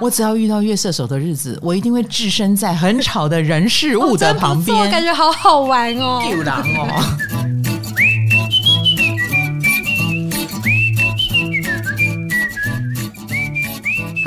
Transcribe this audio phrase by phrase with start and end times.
[0.00, 7.57] 我只要遇到月射手的日子，我一定会置身在很吵的人事物的旁边，哦、感觉好好玩哦， 丢狼哦。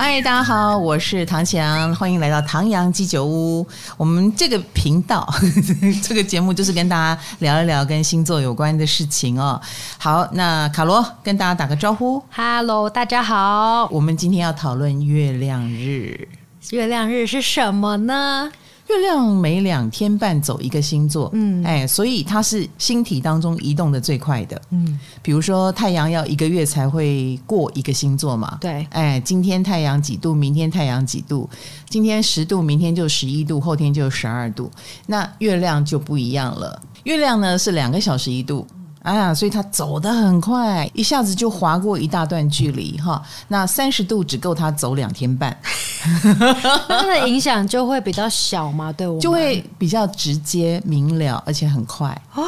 [0.04, 3.64] 嗨，大家好，我是唐强，欢迎来到唐阳鸡酒屋。
[3.98, 5.38] 我们这个频道，呵
[5.80, 9.62] 呵这个节目就是跟大家聊一聊跟星座有关的事情哦。
[10.00, 13.88] 好，那卡罗跟大家打个招呼，Hello，大家好。
[13.92, 16.28] 我们今天要讨论月亮日，
[16.72, 18.52] 月亮日是什么呢？
[18.92, 31.50] 月亮每两天半走一个星座，嗯，哎，所以它是星体当中移动的最快的，嗯，比如说太阳要一个月才会过一个星座嘛，对，哎，今天太阳几度，明天太阳几度，
[31.90, 34.70] 今天十度，明天就十一度，后天就十二度，
[35.08, 38.68] 那月亮就不一样了，月亮呢是两个小时一度。
[39.04, 43.22] 啊，所以他走得很快，一下子就划过一大段距离哈。
[43.48, 45.58] 那三十度只够他走两天半，
[46.88, 52.42] 它的影响就会比较小嘛，对我就会比较直接明了，而且很快啊，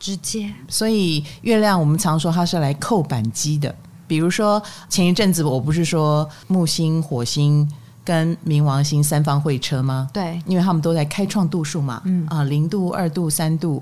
[0.00, 0.52] 直接。
[0.68, 3.72] 所以月亮我们常说它是来扣扳机的，
[4.08, 7.70] 比如说前一阵子我不是说木星、火星
[8.04, 10.08] 跟冥王星三方会车吗？
[10.12, 13.80] 对，因为他们都在开创度数嘛，嗯啊，零度、二度、三度。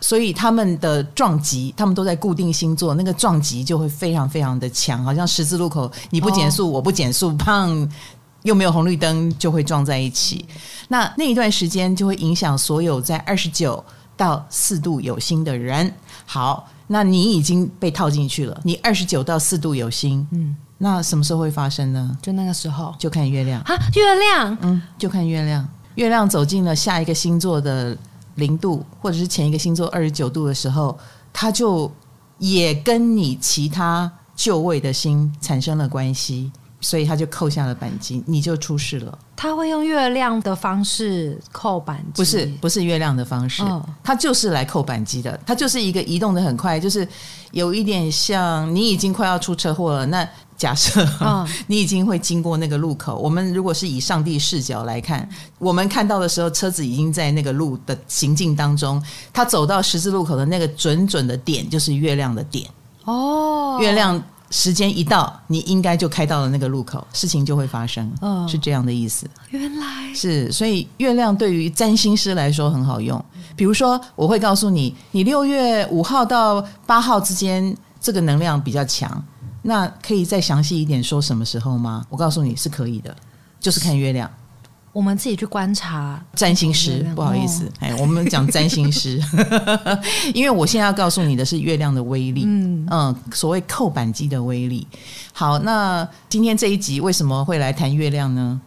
[0.00, 7.88] 所以他们的撞击，他们都在固定星座，那个撞击就会非常非常的强，好像十字路口，你不减速，哦、我不减速，砰，
[8.44, 10.46] 又没有红绿灯，就会撞在一起。
[10.88, 13.84] 那那一段时间就会影响所有在二十九
[14.16, 15.92] 到四度有心的人。
[16.24, 22.16] 好，那你已经被套进去了，你二十九到四度有心，嗯，那什么时候会发生呢？
[22.22, 27.96] 就那个时候，就看月亮啊，月亮，嗯，就看月亮，月亮走进了下一个星座的。
[28.38, 30.98] 零度，或者是前一个星座二十九度的时候，
[31.32, 31.88] 它就
[32.38, 36.50] 也跟你其他就位的星产生了关系，
[36.80, 39.18] 所以它就扣下了扳机，你就出事了。
[39.36, 42.12] 他会用月亮的方式扣扳机？
[42.14, 45.38] 不是，不是月亮的方式，哦、它就是来扣扳机的。
[45.46, 47.06] 它就是一个移动的很快，就是
[47.52, 50.28] 有一点像你已经快要出车祸了，那。
[50.58, 55.26] 假设、哦、 你已经会经过那个路口，我们如果是以上帝视角来看，
[55.58, 59.00] 我们看到的时候，车子已经在那个路的行进当中，
[59.32, 62.68] 他走到十字路口的那个准准的点，就是月亮的点。
[63.04, 64.20] 哦，月亮
[64.50, 68.12] 时间一到，你应该就开到了那个路口，事情就会发生。
[68.20, 69.30] 哦，是这样的意思。
[69.50, 73.24] 原来是，所以月亮对于占星师来说很好用。
[73.54, 79.22] 比如说，我会告诉你，你六月五号到八号之间，这个能量比较强。
[79.62, 82.04] 那可以再详细一点说什么时候吗？
[82.08, 83.14] 我告诉你是可以的，
[83.60, 84.30] 就是看月亮。
[84.90, 89.22] 我们自己去观察占星师，不好意思，哦、哎，我们讲占星师，
[90.34, 94.84] 因为我现在要告诉你的是月亮的威力，嗯嗯，所谓扣板机的威力。
[95.32, 98.60] 好，那今天这一集为什么会来谈月亮呢？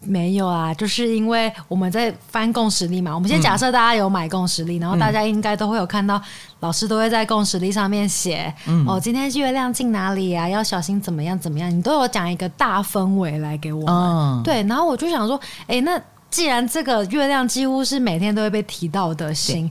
[0.00, 3.12] 没有啊，就是因为我们在翻共识力嘛。
[3.14, 6.20] 我们先假设大家有买共识力，嗯、然后大家应该都会有看到，
[6.60, 10.48] 老师都会在共识力上面写，嗯、哦，今天月亮进哪里啊？
[10.48, 11.68] 要小心怎么样怎么样？
[11.70, 13.94] 你都有讲一个大氛围来给我们。
[13.94, 19.70] 哦、对，然后我就想说，哎，那既然这个月亮几乎是每天都会被提到的星。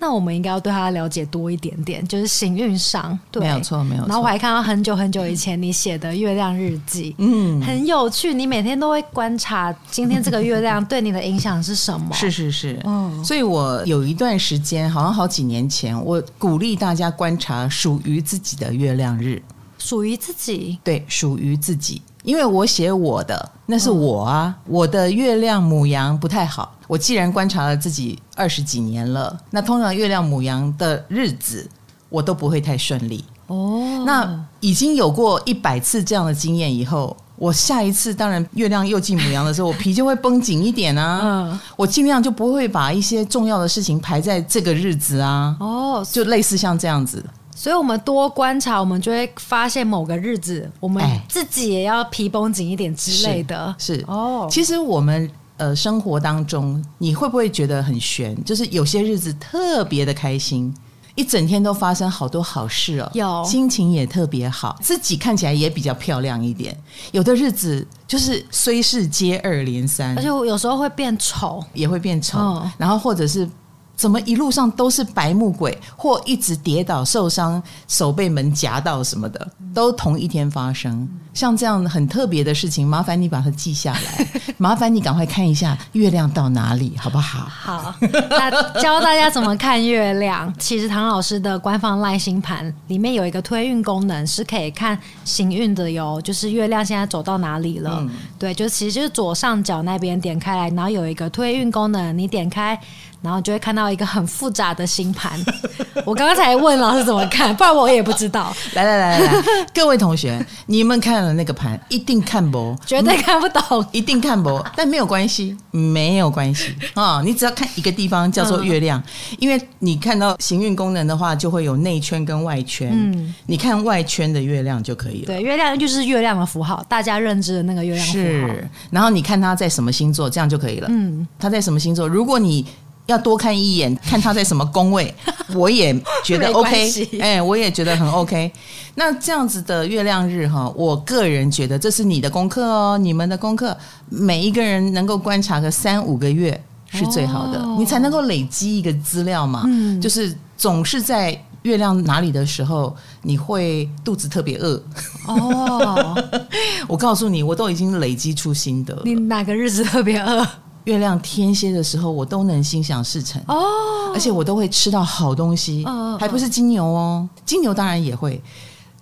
[0.00, 4.08] 那我们应该要对他了解多一点点，就是行运上，对，没有错，没有错。
[4.08, 8.32] 然后我还看到很久很久以前你写的月亮日记，嗯，很有趣。
[8.32, 12.08] 你每天都会观察今天这个月亮对你的影响是什么？
[12.14, 13.24] 是是是，嗯。
[13.24, 19.42] 所以我有一段时间，好像好几年前，我鼓励大家观察属于自己的月亮日，
[19.78, 22.00] 属于自己，对，属于自己。
[22.22, 26.74] 因为我写我的，那是我啊，嗯、我的月亮母羊不太好。
[26.88, 31.70] 我既然观察了自己二十几年了，那通常月亮母羊的日子，
[32.08, 33.24] 我都不会太顺利。
[33.46, 41.20] 哦，那已经有过一百次这样的经验以后，我下一次当然月亮又进母羊的时候，我皮就会绷紧一点啊。
[41.52, 45.56] 嗯，我尽量就不会把一些重要的事情排在这个日子啊。
[45.60, 47.24] 哦，就类似像这样子。
[47.54, 53.74] 所以，我们多观察，我们就会发现某个日子，我们自己也要皮绷紧一点之类的。
[53.78, 54.46] 是，是哦。
[54.48, 55.28] 其实我们
[55.58, 58.34] 呃生活当中，你会不会觉得很悬？
[58.44, 60.74] 就是有些日子特别的开心，
[61.14, 66.76] 一整天都发生好多好事哦，有心情也特别好，自己看起来也比较漂亮一点。
[67.12, 72.38] 有的日子就是虽是接二连三，而且我有时候会变丑，也会变丑。
[72.38, 73.48] 哦、然后或者是。
[73.98, 81.06] 怎么一路上都是白目鬼，或一直跌倒受伤，手被门夹到什么的，都同一天发生。
[81.34, 87.48] 像这样很特别的事情，麻烦你把它记下来， 麻烦你赶快看一下月亮到哪里，好不好？
[87.48, 87.94] 好，
[88.30, 88.50] 那
[88.80, 90.52] 教大家怎么看月亮。
[90.58, 96.20] 其实唐老师的官方赖星盘里面有一个推运功能，是可以看行运的哟。
[96.22, 97.98] 就是月亮现在走到哪里了？
[98.00, 102.78] 嗯、对，就其实就是左上角那边点开来，然后有一个推运功能，你点开。
[103.20, 105.38] 然后就会看到一个很复杂的星盘，
[106.06, 108.54] 我刚刚才问老师怎么看，不然我也不知道。
[108.74, 109.42] 来来来来，
[109.74, 117.22] 各位同学，你们看了那个盘，一定看不，绝对看不懂，一定看不，但没有关系，没有关系啊、哦！
[117.24, 125.26] 你只要看一个地方叫做月亮，嗯、因为你看到行运功能的话，就会有内圈跟外圈，嗯，你看外圈的月亮就可以了。
[125.26, 128.22] 对，月亮就是月亮的符号，大家认知的那个月亮符号。
[128.22, 130.86] 是，然后你看它在什么星座，这样就可以了。
[130.90, 132.06] 嗯，它在什么星座？
[132.06, 132.64] 如果你
[133.08, 135.12] 要多看一眼，看他在什么宫位，
[135.56, 138.52] 我也觉得 OK，哎、欸，我也觉得很 OK。
[138.96, 143.76] 那这样子的月亮日哈，我个人觉得这是你的功课哦，你们的功课，
[144.10, 149.62] 每一个人能够观察个三五个月是最好的，哦、你才能够累积一个资料嘛。
[149.66, 154.82] 嗯，就是总是在月亮哪里的时候，你会肚子特别饿
[155.26, 156.14] 哦。
[156.86, 159.00] 我告诉你，我都已经累积出心得。
[159.04, 160.46] 你哪个日子特别饿？
[160.88, 165.84] 月亮天蝎的时候，我都能心想事成哦，而且我都会吃到好东西，
[166.18, 168.42] 还不是金牛哦，金牛当然也会。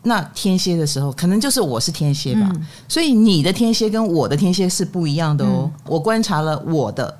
[0.02, 2.52] 那天蝎的时候，可能就是我是天蝎吧，
[2.88, 5.70] 所以你的天蝎跟我的天蝎是不一样的哦。
[5.86, 7.16] 我观察了我的，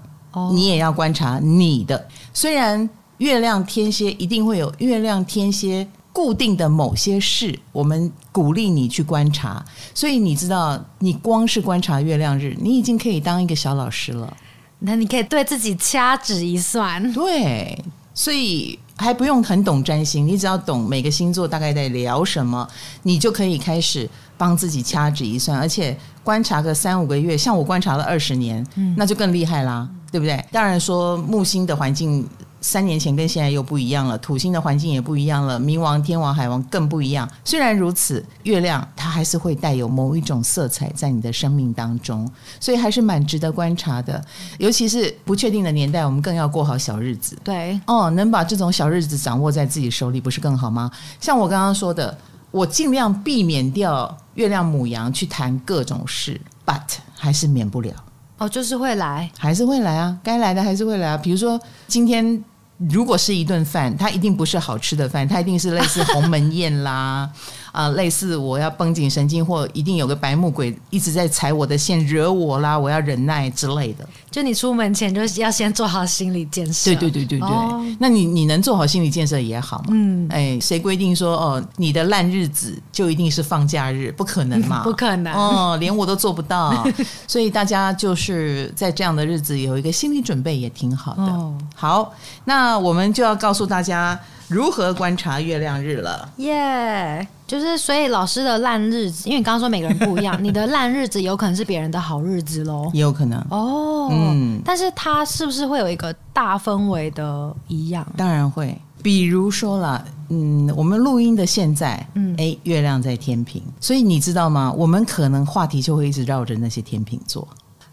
[0.53, 2.09] 你也要观察你的。
[2.35, 9.65] 虽然月亮天蝎一定会有月亮天蝎固定的某些事，我们鼓励你去观察。
[9.95, 14.37] 所以你知道，你光是观察月亮日，你已经可以当一个小老师了。
[14.81, 17.83] 那你可以对自己掐指一算，对，
[18.15, 22.67] 所以还不用很懂占星，你只要懂每个星座大概在聊什么，
[23.03, 30.45] 你就可以开始帮自己掐指一算，而且观察个三五个月，像我观察了二十年，嗯，那就更厉害啦，对不对？
[30.53, 32.27] 当然说木星的环境。
[32.67, 37.31] 三年前跟现在又不一样了，土星的环境也不一样了，冥王、天王、海王更不一样。
[37.45, 42.29] 虽然如此，月亮它还是会带有某一种色彩在你的生命当中，
[42.59, 44.21] 所以还是蛮值得观察的。
[44.59, 47.39] 尤其是不确定的年代，我们更要过好小日子。
[47.45, 50.91] 对，哦，能把这种小日子掌握在自己手里，不是更好吗？
[51.21, 52.19] 像我刚刚说的，
[52.51, 57.93] 我尽量避免掉月亮母羊去谈各种事，but 还是免不了。
[58.39, 61.17] 哦，就是会来，还是会来啊，该来的还是会来啊。
[61.17, 62.43] 比如说今天。
[62.91, 67.31] 如果是一顿饭，它一定不是好吃的饭，它一定是类似鸿门宴啦。
[67.77, 74.09] 啊，类似我要绷紧神经，或一定有个白目鬼一直在踩我的线，惹我啦，我要忍耐之类的。
[74.31, 76.91] 就你出门前就要先做好心理建设。
[76.91, 77.47] 对对对对对。
[77.47, 79.89] 哦、那你你能做好心理建设也好嘛。
[79.91, 80.27] 嗯。
[80.31, 84.11] 哎，谁规定说哦，你的烂日子就一定是放假日？
[84.13, 84.81] 不可能嘛。
[84.85, 85.35] 不可能。
[85.35, 86.83] 哦，连我都做不到。
[87.29, 91.23] 所以大家就是在这样的日子有一个心理准备也挺好的。
[91.23, 92.15] 哦、好，
[92.47, 94.19] 那我们就要告诉大家。
[94.49, 96.29] 如何观察月亮日了？
[96.37, 104.09] 耶，yeah, 就是所以老师的烂日子，因为你刚刚说每个人不一样，你的烂日子有可能是别人的好日子喽，也有可能哦。
[104.13, 108.07] 嗯，但是它是不是会有一个大氛围的一样？
[108.17, 108.81] 当然会。
[109.03, 114.73] 比如说啦，嗯，我们录音的现在，嗯，哎，月亮在天平，所以你知道吗？
[114.77, 117.47] 我们可能话题就会一直绕着那些天平座。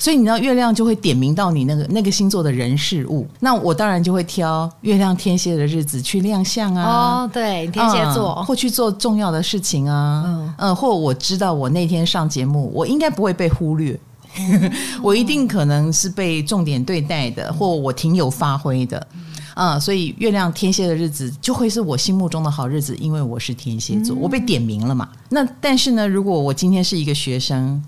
[0.03, 7.23] 所以你知道月亮就会点名到你那个那个星座的人事物，那我当然就会挑月亮天蝎的日子去亮相啊。
[7.23, 10.23] 哦，对，天蝎座、嗯，或去做重要的事情啊。
[10.25, 13.97] 嗯，嗯，或我知道我那天上节目，我应该不会被忽略，
[14.37, 14.69] 嗯、
[15.01, 18.97] 我一定可能是被重点对待的，嗯、或我挺有发挥的。
[19.53, 25.07] 啊、嗯，所以月亮天蝎的日子就会是我心目中的好日子，因为我是天蝎座，嗯、我被点名了嘛。
[25.29, 27.81] 那但是呢，如果我今天是一个学生。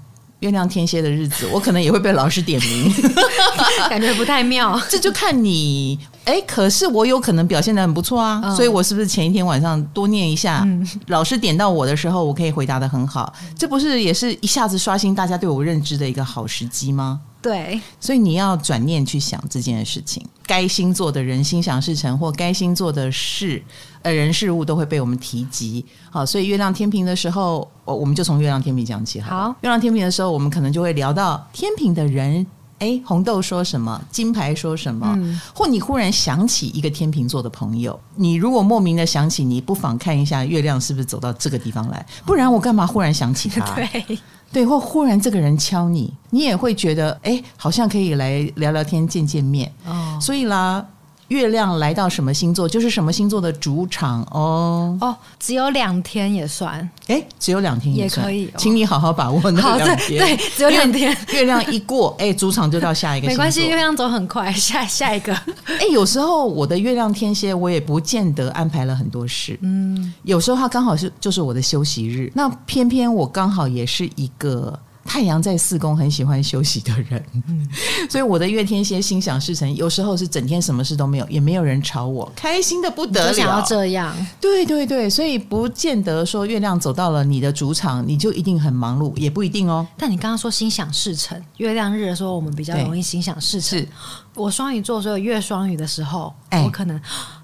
[0.46, 2.94] 月亮天蝎的日子， 我可能也会被老师点名，
[3.90, 4.80] 感觉不太妙。
[4.88, 17.20] 这就看你，哎，可是我有可能表现的很不错啊，哦、所以我是不是前一天晚上多念一下，嗯、老师点到我的时候，我可以回答的很好，这不是也是一下子刷新大家对我认知的一个好时机吗？
[17.42, 23.64] 对，所以你要转念去想这件事情，该星座的人心想事成，或该星座的事，
[24.06, 25.84] 呃，人事物都会被我们提及。
[26.12, 29.20] 好，所以月亮天平的时候，我我们就从月亮天平讲起。
[29.20, 32.46] 好，月亮天平的时候，我们可能就会聊到天平的人，
[32.78, 43.74] 哎，红豆说什么，金牌说什么，嗯、或你忽然想起一个天秤座的朋友，你如果莫名的想起，你不妨看一下月亮是不是走到这个地方来，不然我干嘛忽然想起他？
[43.74, 44.20] 对。
[44.52, 49.70] 对，或忽然这个人敲你，你也会觉得，哎，好像可以来聊聊天、见见面。
[49.86, 50.86] 哦，所以啦，
[51.30, 54.98] 月亮来到什么星座，就是什么星座的主场哦。
[55.02, 60.20] 哦，只有两天也算，哎，只有两天也，算也可以，哦，请你好好把握那两天。
[60.20, 63.28] 对，只有两天，月亮一过，哎，主场就到下一个。
[63.28, 65.34] 没关系，月亮走很快，下下一个。
[65.80, 69.58] 哎，有时候我的月亮天蝎，我也不见得安排了很多事。
[69.62, 74.80] 嗯，有时候它刚好是就是我的休息日，那偏偏我刚好也是一个。
[75.06, 77.66] 太阳在四宫，很喜欢休息的人，嗯、
[78.10, 83.34] 所以我的月天蝎心想事成，有时候是整天什么事都没有，也没有人吵我，开心的不得了。
[83.34, 89.88] 想要这样，对对对，所以不见得说月亮走到了你的主场，你就一定很忙碌，也不一定哦。
[89.96, 93.86] 但你刚刚说心想事成，月亮日的时候我们比较容易心想事成。
[94.34, 97.00] 我双鱼座，所以月双鱼的时候，哎、我可能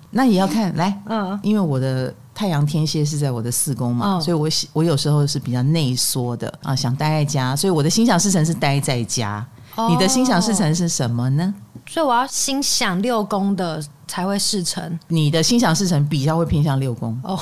[0.09, 2.13] 那也要看来，嗯，因为我的。
[2.41, 9.45] 太阳天蝎是在我的四宫嘛，哦、所以我我有时候是比较内缩的啊，想待在家，所以我的心想事成是待在家。
[9.75, 11.53] 哦、你的心想事成是什么呢？
[11.87, 14.99] 所以我要心想六宫的才会事成。
[15.07, 17.39] 你的心想事成比较会偏向六宫哦。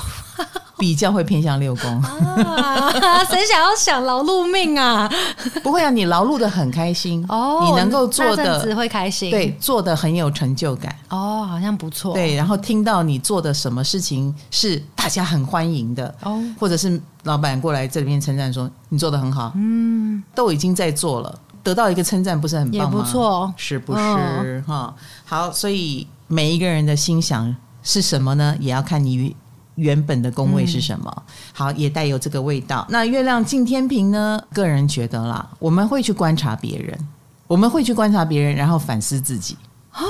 [0.79, 5.11] 比较会偏向六宫啊，谁想要想劳碌命啊？
[5.61, 12.13] 不会啊，你劳碌的很开心哦，你能够做的只会开心，对，做的很有成就感哦，好像不错。
[12.13, 22.97] 对，然后听到你做的什么事情是大家很欢迎的哦，或者是老板过来这里面称赞说你做的很好，嗯，都已经在做了，得到一个称赞不是很棒吗？
[22.97, 24.63] 也不错，是不是？
[24.65, 24.93] 哈、哦，
[25.25, 28.55] 好，所以每一个人的心想是什么呢？
[28.61, 29.35] 也要看你。
[29.79, 31.13] 原本的宫位是什么？
[31.15, 32.85] 嗯、好，也带有这个味道。
[32.89, 34.41] 那月亮进天平呢？
[34.53, 37.07] 个人觉得啦，我们会去观察别人，
[37.47, 39.57] 我们会去观察别人，然后反思自己。
[39.91, 40.01] 啊，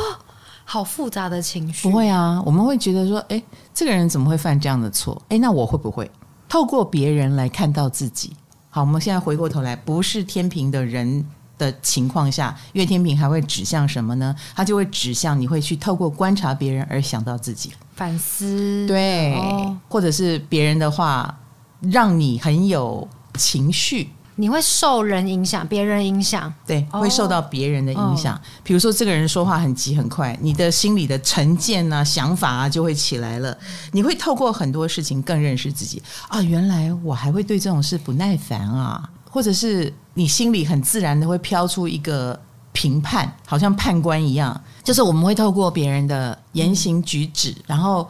[0.65, 1.87] 好复杂的情绪。
[1.89, 3.41] 不会啊，我们会觉得说，哎，
[3.73, 5.21] 这个人怎么会犯这样的错？
[5.29, 6.09] 哎，那我会不会
[6.47, 8.35] 透过别人来看到自己？
[8.69, 11.25] 好，我们现在回过头来，不是天平的人
[11.59, 14.35] 的情况下，月天平还会指向什么呢？
[14.55, 17.71] 他就会指向你会去透过观察别人而想到自己。
[17.93, 21.37] 反思，对，哦、或者是别人的话，
[21.81, 28.35] 让你很有情绪，你会受人影响，别人影响，对，哦、会受到别人的影响。
[28.37, 33.57] 哦、比如说，这个人说话很急很快，你的心里的成见啊、想法啊就会起来了。
[33.91, 42.39] 你会透过很多事情更认识自己啊，原来我还会对这种事不耐烦啊，或者是你心里很自然的会飘出一个。
[42.71, 48.07] 评判好像判官一样，就是我们会透过别人的言行举止，然后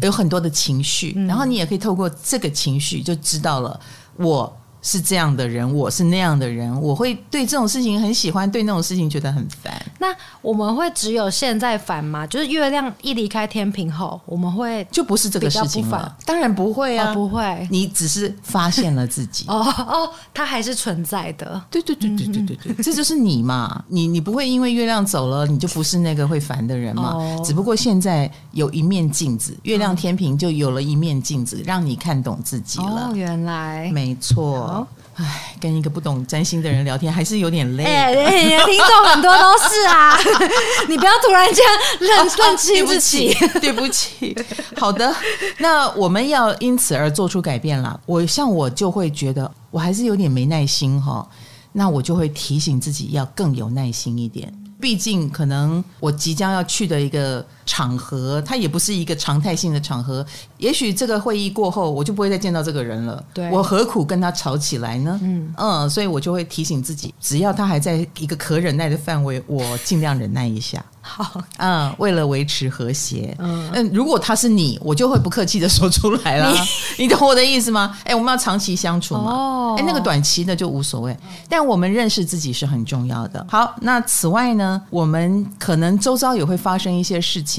[0.00, 3.78] 有很多的情绪，然后你也可以透过这个情绪就知道了
[4.16, 4.56] 我。
[4.86, 9.74] 是这样的人，我是那样的人，我会对这种事情很喜欢，对那种事情觉得很烦。
[9.98, 12.24] 那我们会只有现在烦吗？
[12.24, 16.16] 就是月亮一离开天平后，我们会就不是这个事情了。
[16.24, 17.66] 当然不会啊，哦、不会。
[17.68, 19.44] 你只是发现了自己。
[19.50, 21.60] 哦哦，它还是存在的。
[21.68, 23.82] 对对对对对对对，这就是你嘛。
[23.88, 27.14] 你你不会因为月亮走了，你就不是那个会烦的人嘛。
[27.14, 33.08] 哦、只不过现在有一面镜子，月亮天平就有了一面镜子，让你看懂自己了。
[33.10, 34.75] 哦，原来没错。
[35.14, 37.84] 唉，跟一个不懂占星的人聊天还是有点累。
[37.84, 40.18] 哎、欸，听众很多都是啊，
[40.88, 41.64] 你不要突然间
[42.00, 44.36] 认认清自己，对不起。
[44.76, 45.14] 好的，
[45.58, 47.98] 那我们要因此而做出改变了。
[48.04, 51.26] 我像我就会觉得我还是有点没耐心哈，
[51.72, 54.52] 那我就会提醒自己要更有耐心一点。
[54.78, 60.24] 毕竟，可能我即将要去的一个场合，它也不是一个常态性的场合。
[60.56, 63.22] 也许这个会议过后，我就不会再见到这个人了。
[63.34, 65.18] 对，我何苦跟他吵起来呢？
[65.22, 70.82] 嗯嗯，所以我就会提醒自己，只要他还在一个可忍耐的范围，我尽量忍耐一下。
[71.08, 76.52] 好，嗯，为了维持和谐，嗯，嗯，如果他是你，我就会不客气的说出来了。
[76.52, 76.58] 你，
[77.04, 77.96] 你懂我的意思吗？
[78.02, 79.30] 哎，我们要长期相处嘛。
[79.30, 81.16] 哦，哎，那个短期的就无所谓，
[81.48, 83.46] 但我们认识自己是很重要的。
[83.48, 87.55] 好，那此外呢，我们可能周遭也会发生一些事情，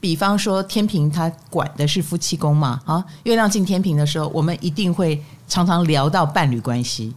[0.00, 7.14] 比方说天平他管的是夫妻宫嘛，啊，月亮进天平的时候，我们一定会常常聊到伴侣关系。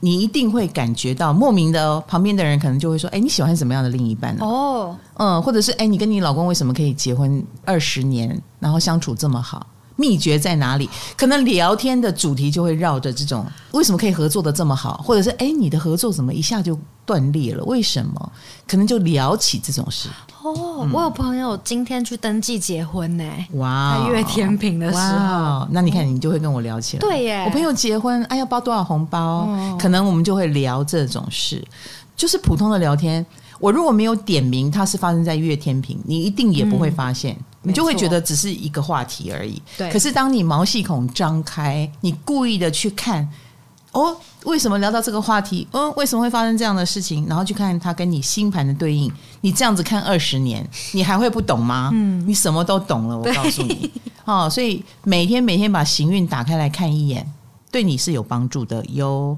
[0.00, 9.66] 你一定会感觉到莫名的哦，旁边的人可能就会说：“哎，你喜欢什么样的另一半呢？”哦，嗯，或者是哎，你跟你老公为什么可以结婚二十年，然后相处这么好？
[10.02, 10.90] 秘诀在哪里？
[11.16, 15.00] 可能聊天的主题就会绕着这种：为什么可以合作的这么好？
[15.04, 17.62] 或者是哎，你的合作怎么一下就断裂了？
[17.66, 18.32] 为什么？
[18.66, 20.08] 可能就聊起这种事。
[20.42, 23.24] 哦，嗯、我有朋友今天去登记结婚呢。
[23.52, 27.00] 哇，在月天平的时候，那你看你就会跟我聊起来。
[27.00, 29.20] 对耶，我朋友结婚，哎，要包多少红包？
[29.20, 31.64] 哦、可能我们就会聊这种事，
[32.16, 33.24] 就是普通的聊天。
[33.60, 39.60] 我如果没有点名，它是发生在月天平，你一定也不会发现，嗯、你就会觉得只是一个话题而已。
[39.76, 43.28] 对，可是当你毛细孔张开，你故意的去看。
[43.92, 45.68] 哦，为什么聊到这个话题？
[45.72, 47.26] 嗯、哦，为什么会发生这样的事情？
[47.28, 49.12] 然后去看它跟你星盘的对应。
[49.42, 51.90] 你这样子看二十年，你还会不懂吗？
[51.92, 53.18] 嗯，你什么都懂了。
[53.18, 53.90] 我告诉你，
[54.24, 57.30] 哦，所以每天每天把行运打开来看一眼，
[57.70, 59.36] 对你是有帮助的哟。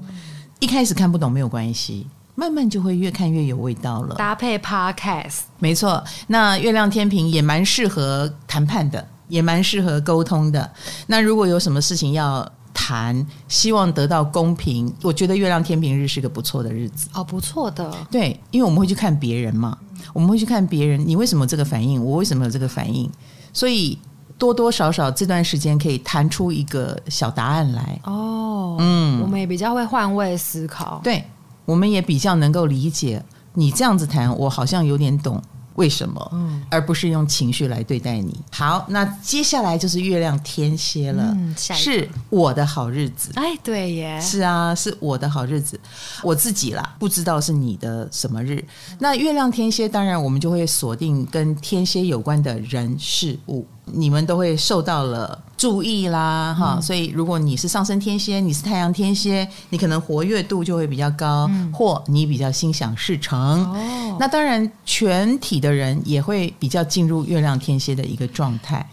[0.61, 2.07] 一开始看不懂没有关系。
[2.35, 4.15] 慢慢就会越看越有味道了。
[4.15, 6.03] 搭配 Podcast，没错。
[6.27, 10.69] 那月亮天平也蛮适合谈判的，也蛮适合沟通的。
[11.07, 17.07] 那如果有什么事情要谈，希望得到公平，我觉得月亮天平日是个不错的日子。
[17.13, 17.89] 哦，不错的。
[18.11, 19.77] 对，因为我们会去看别人嘛，
[20.11, 22.03] 我们会去看别人，你为什么这个反应？
[22.03, 23.09] 我为什么有这个反应？
[23.53, 23.97] 所以
[24.37, 27.97] 多多少少这段时间可以谈出一个小答案来。
[28.03, 30.99] 哦，嗯，我们也比较会换位思考。
[31.01, 31.23] 对。
[31.65, 35.41] 我们也比较能够理解你这样子谈，我好像有点懂
[35.75, 38.39] 为什么，嗯，而不是用情绪来对待你。
[38.51, 43.31] 好，那接下来就是月亮天蝎了，嗯，是我的好日子。
[43.35, 45.77] 哎，对耶，是啊，是我的好日子。
[46.23, 48.63] 我自己啦，不知道是你的什么日。
[48.99, 53.67] 那月亮天蝎，当然我们就会锁定跟天蝎有关的人事物。
[53.85, 56.81] 你们都会受到了注意啦，哈、嗯！
[56.81, 63.39] 所以如果你是上升天蝎，你是太阳天蝎，你可能活跃度就会比较高，嗯、或你比较心想事成。
[63.39, 68.87] 哦，那当然，全体的人也会比较进入月亮天蝎的一个状态。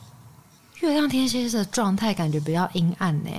[0.80, 3.30] 月亮天蝎的状态感觉比较阴暗呢，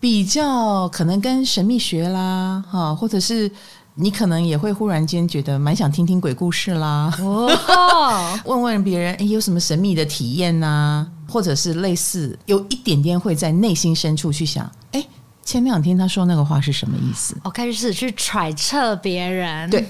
[0.00, 3.50] 比较可能跟神秘学啦，哈，或者是。
[4.00, 11.06] 你可能也会忽然间觉得蛮想听听鬼故事啦，哦， 问问别人，哎，有什么神秘的体验呐、啊？
[11.28, 15.06] 或者是类似，有一点点会在内心深处去想，哎，
[15.44, 17.36] 前两天他说那个话是什么意思？
[17.44, 19.86] 我开始去揣测别人，对，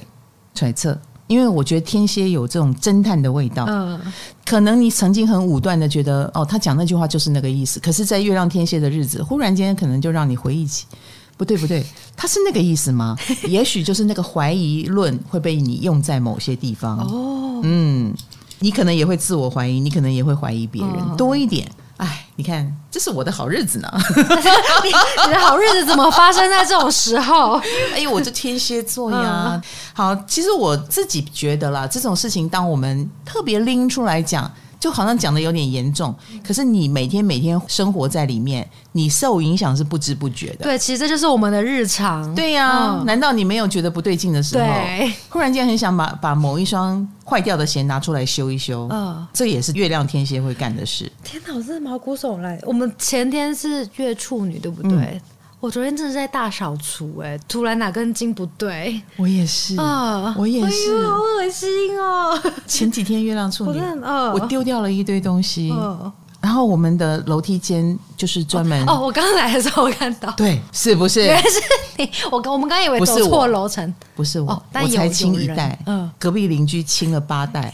[0.54, 4.00] 揣测，因为我觉得天蝎有这种侦探的味道，嗯，
[4.44, 10.84] 可能你曾经很武断的觉得，哦，他讲那句话就是那个意思，可是，在月亮天蝎的日子，忽然间可能就让你回忆起。
[11.40, 11.82] 不对不对，
[12.14, 13.16] 他是那个意思吗？
[13.49, 17.62] 也许就是那个怀疑论会被你用在某些地方哦。
[17.62, 18.14] 嗯，
[18.59, 21.66] 你可能也会自我怀疑，你可能也会怀疑别人、哦、多一点。
[21.97, 23.90] 哎，你看，这是我的好日子呢。
[24.85, 24.90] 你，
[25.26, 27.54] 你的好日子怎么发生在这种时候？
[27.97, 29.52] 哎呦，我这天蝎座呀。
[29.54, 29.62] 嗯、
[29.94, 34.52] 好，其实我自己觉得啦，这种事情当我们特别拎出来讲。
[34.80, 40.64] 就好像讲的有点严重，可是你每天每天生活在里面，你受影响是不知不觉的。
[40.64, 42.34] 对，其实这就是我们的日常。
[42.34, 44.64] 对呀、啊，嗯、难道你没有觉得不对劲的时候？
[44.64, 48.88] 对，忽然间很想把把某一双坏掉的鞋拿出来修一修。
[48.90, 51.12] 嗯，这也是月亮天蝎会干的事。
[51.23, 52.58] 天哪，我真的毛骨悚然。
[52.62, 54.90] 我们前天是月处女，对不对？
[54.93, 55.21] 嗯
[55.60, 58.99] 我昨天真的在大扫除，哎，突然哪根筋不对？
[59.16, 62.40] 我也是啊，我也是，好恶心哦！
[62.66, 63.78] 前几天月亮处 女，
[64.32, 65.70] 我丢掉了一堆东西，
[66.40, 71.26] 然后我们的楼梯间就是专门哦，我刚刚来的时候我看到，对，是不 是？
[71.26, 71.60] 原来是
[71.99, 77.70] 你，我我们刚以为走错楼层，不是我，我才清一袋，嗯，隔壁邻居清了八袋。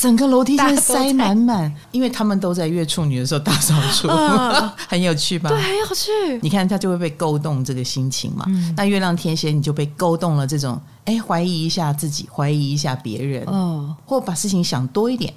[0.00, 5.50] 整个楼梯间塞满满，因为他们都在月处女的时候大扫除，呃、 很有趣吧？
[5.50, 6.40] 对，很有趣。
[6.40, 8.46] 你看他就会被勾动这个心情嘛。
[8.48, 15.34] 嗯、那月亮天蝎你就被勾动了，这种哎，怀疑一下自己，怀疑一下别人，哦，或把事情想多一点，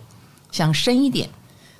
[0.50, 1.28] 想深一点。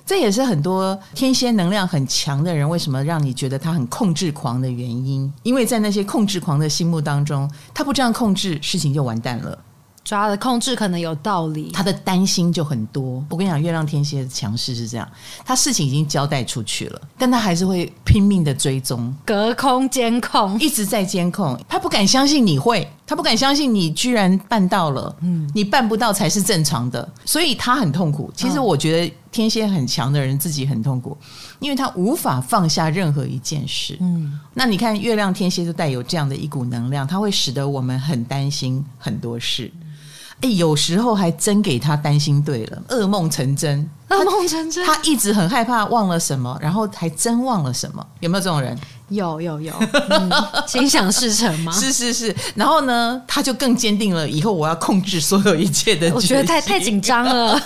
[0.04, 9.58] 这也是很多天蝎能量很强的人为什么让你觉得他很控制狂的原因，因为在那些控制狂的心目当中，他不这样控制，事情就完蛋了。
[10.04, 13.24] 抓的控制可能有道理，他的担心就很多。
[13.30, 15.08] 我跟你讲，月亮天蝎的强势是这样，
[15.44, 21.58] 他事情已经交代出去了，但他还是会拼命的追踪，隔空监控，一直在监控。
[21.66, 28.30] 他不敢相信你会，他不敢相信你居然办到了，嗯，你办不到才是正常的，所以他很痛苦。
[28.36, 31.16] 其实我觉得天蝎很强的人自己很痛苦，
[31.60, 33.96] 因为他无法放下任何一件事。
[34.00, 39.72] 嗯，那你看月亮天蝎就带有这样的一股能量，它会使得我们很担心很多事。
[40.44, 44.94] 哎，有时候还真给他担心对了，噩梦成真，噩梦成真他。
[44.94, 48.06] 他一直很害怕忘了什么，然后还真忘了什么。
[48.20, 48.78] 有没有这种人？
[49.08, 49.72] 有有有，
[50.10, 50.30] 嗯、
[50.66, 51.72] 心想事成吗？
[51.72, 52.34] 是是是。
[52.54, 56.12] 然后呢，他就更坚定了，以后我要控制所有一切的。
[56.14, 57.58] 我觉得太太紧张了。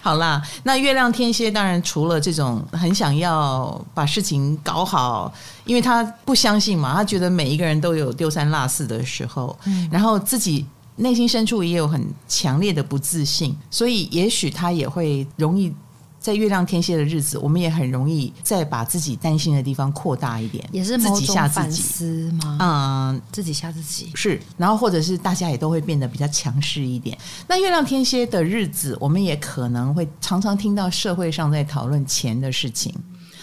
[0.00, 5.32] 好啦，那月亮天蝎当然除了这种很想要把事情搞好，
[5.64, 10.64] 因为他不相信嘛，他觉得每一个人都有丢三落四的时候，嗯、然后自己。
[10.98, 15.72] 内心深处也有很强烈的不自信，所以也许他也会容易
[16.20, 22.58] 在月亮天蝎的日子，我们也很容易再把自己担心的地方扩大一点，也是自己吓自己吗？
[22.60, 27.16] 嗯，自己吓自己是，然后或者是大家也都会变得比较强势一点。
[27.46, 32.92] 那月亮天蝎的日子，我们也可能会常常听到社会上在讨论钱的事情。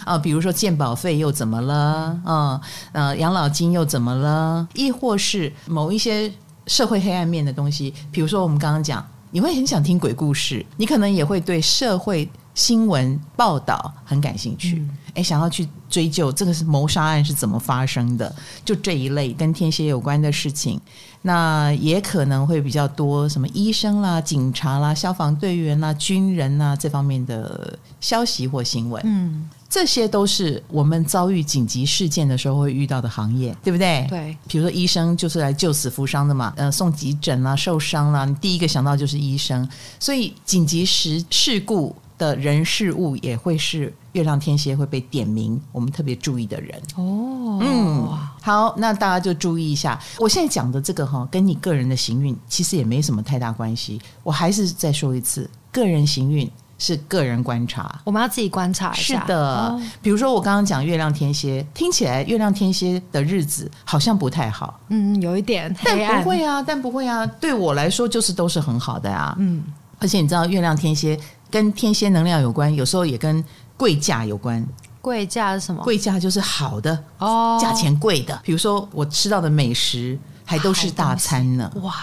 [0.04, 2.20] 啊，比如说健保费又怎么了？
[2.26, 4.68] 嗯，呃，养老金又怎么了？
[4.76, 6.32] 亦或是某一些
[6.68, 20.80] 社会黑暗面的东西，比如说我们刚刚讲，你会很想听鬼故事，你可能也会对社会新闻报道很感兴趣，哎、嗯，想要去追究这个是谋杀案是怎么发生的，就这一类跟天蝎有关的事情。
[21.22, 29.02] 那也可能会比较多什么医生啦、警察啦、消防队员啦、军人啦这方面的消息或新闻。
[29.04, 34.06] 嗯，这些都是我们遭遇紧急事件的时候会遇到的行业，对不对？
[34.10, 34.38] 对。
[34.48, 39.68] 比如说医生就是来救死扶伤的嘛，呃，送急诊啦、受伤啦，你第一个想到就是医生。
[40.00, 46.82] 所以紧急时事故的人事物也会是月亮天蝎会被点名，我们特别注意的人。
[46.96, 48.08] 哦，嗯。
[48.42, 54.00] 好，那大家就注意一下，我现在讲的这个哈，跟你个人的行运其实也没什么太大关系。
[54.24, 59.22] 我还是再说一次，个人行运是个人观察，我们要自己观察一下。
[59.22, 69.64] 是的，哦、比如说我刚刚讲月亮天蝎，听起来月亮天蝎的日子好像不太好，嗯，有一点但不会啊，但不会啊，对我来说就是都是很好的啊，嗯，
[70.00, 71.18] 而且你知道月亮天蝎
[71.50, 73.44] 跟天蝎能量有关，有时候也跟
[73.78, 74.66] 贵价有关。
[75.02, 75.84] 贵价是什么？
[75.84, 78.42] 贵价就是好的哦，价钱贵的。
[78.44, 81.72] 比如说我吃到的美食还都是大餐呢。
[81.84, 81.94] 哇，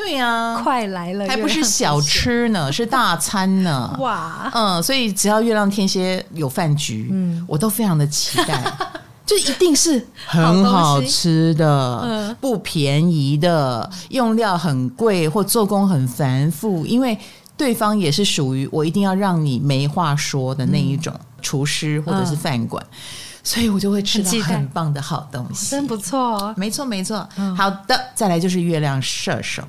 [0.00, 3.94] 对呀、啊，快来了，还不是小吃呢，是大餐呢。
[4.00, 8.64] 哇，嗯，所以只要月亮天蝎有饭局，嗯，我都非常的期待，
[9.26, 17.16] 就一定是很好吃的，嗯，不便宜的，用料很贵或做工很繁复，因为
[17.56, 21.12] 对方也是属于我一定要让你没话说的那一种。
[21.14, 21.26] 嗯。
[21.42, 22.98] 厨师或者是饭馆，嗯，
[23.42, 26.54] 所以我就会吃到很棒的好东西，真不错哦。
[26.54, 27.26] 没错，没错。
[27.36, 29.62] 嗯，好的，再来就是月亮射手，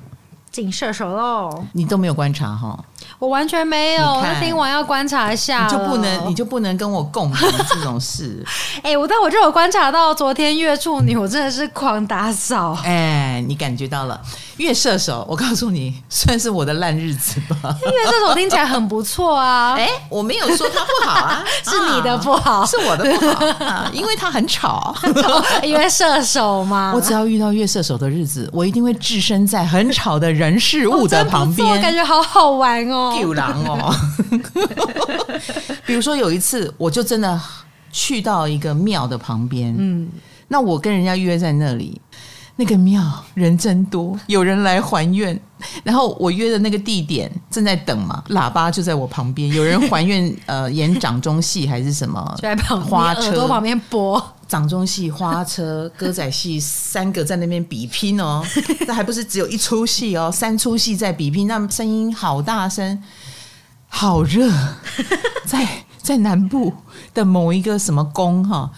[0.52, 1.64] 进射手喽。
[1.72, 2.84] 你都没有观察哈。
[3.22, 5.64] 我完全没有，我听完要观察一下。
[5.64, 8.44] 你就不能，你就不能跟我共鸣这种事。
[8.82, 12.76] 哎、欸，我但我就有观察到，昨天月处女，我真的是狂打扫。
[12.82, 14.20] 哎、欸，你感觉到了？
[14.56, 17.72] 月射手，我告诉你，算是我的烂日子吧。
[17.80, 19.74] 月射手听起来很不错啊。
[19.78, 24.92] 哎、欸，我没有说他不好啊， 是你的不好，啊、是我的不好啊，因为他很吵。
[25.62, 33.11] 因为射手嘛，我只要遇到月射手的日子，我一定会置身在很吵的人事物的旁边，我感觉好好玩哦。
[33.20, 33.94] 救狼哦！
[35.86, 37.40] 比如说有一次，我就真的
[37.90, 40.08] 去到一个庙的旁边，嗯，
[40.48, 42.00] 那我跟人家约在那里，
[42.56, 43.02] 那个庙
[43.34, 45.38] 人真多， 有人来还愿，
[45.82, 53.46] 然后我约的那个地点正在等嘛，喇叭就在我旁边，有人还愿，呃，演掌中戏还是什么， 就在旁边花车。
[53.46, 58.44] 旁边播掌中戏、花车、 歌仔戏，三个在那边比拼哦，
[58.86, 63.02] 这还不是只有一出戏哦，三出戏在比拼，那声音好大声。
[63.88, 64.52] 好热，
[65.46, 65.66] 在
[66.02, 66.70] 在南部
[67.14, 68.70] 的某一个什么宫哈，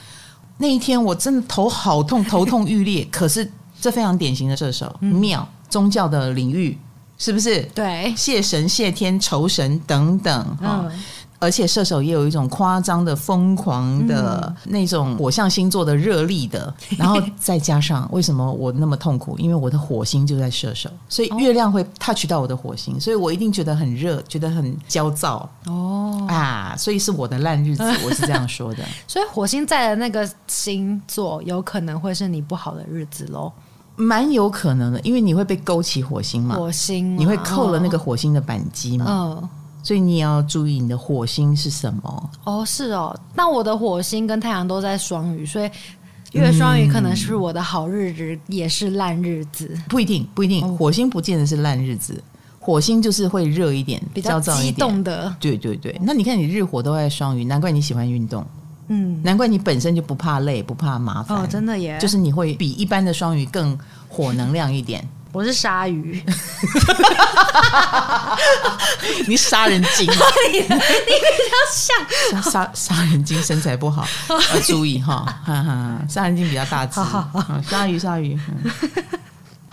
[0.59, 3.05] 那一天我真的头好痛，头痛欲裂。
[3.11, 6.79] 可是这非常典型的射手，庙、嗯、宗教的领域
[7.19, 7.63] 是不是？
[7.75, 10.85] 对，谢神、谢天、酬神等等哈。
[10.89, 11.03] 嗯
[11.45, 19.37] 而且射手也有一种夸张的、疯狂的那种火象星座的热力的，然后再加上为什么我那么痛苦？
[19.39, 25.49] 因为我的火星就在射手，所以月亮会 touch 到我的火星，所以我一定觉得很热，觉得很焦躁。
[25.67, 28.83] 哦啊，所以是我的烂日子， 我是这样说的。
[29.07, 33.53] 所以火星在的那个星座，有可能会是你不好的日子喽？
[33.97, 39.07] 蛮有可能的，因为你会被勾起火星嘛，火星你会扣了那个火星的扳机嘛。
[39.09, 39.49] 嗯。
[39.85, 43.15] 所以你也要注意你的火星是什么哦，是哦。
[43.35, 45.71] 那我的火星跟太阳都在双鱼，所以
[46.33, 49.79] 月双鱼可能是我的好日子，嗯、也是烂日子。
[49.89, 50.77] 不一定，不一定。
[50.77, 52.21] 火星不见得是烂日子，
[52.59, 55.37] 火星就是会热一点，比较激动的。
[55.39, 55.97] 对对对。
[56.03, 58.45] 那你看你日火都在双鱼，难怪你喜欢运动。
[58.89, 61.39] 嗯，难怪你本身就不怕累，不怕麻烦。
[61.39, 61.99] 哦，真的耶。
[62.01, 65.07] 就是你会比一般的双鱼更火能量一点。
[65.35, 66.23] 我是鲨鱼，
[69.27, 70.27] 你杀人精吗？
[70.53, 77.01] 你你比较像杀杀人精，身材不好要 注意哈，哈哈，杀人精比较大只，
[77.69, 78.39] 鲨鱼鲨鱼。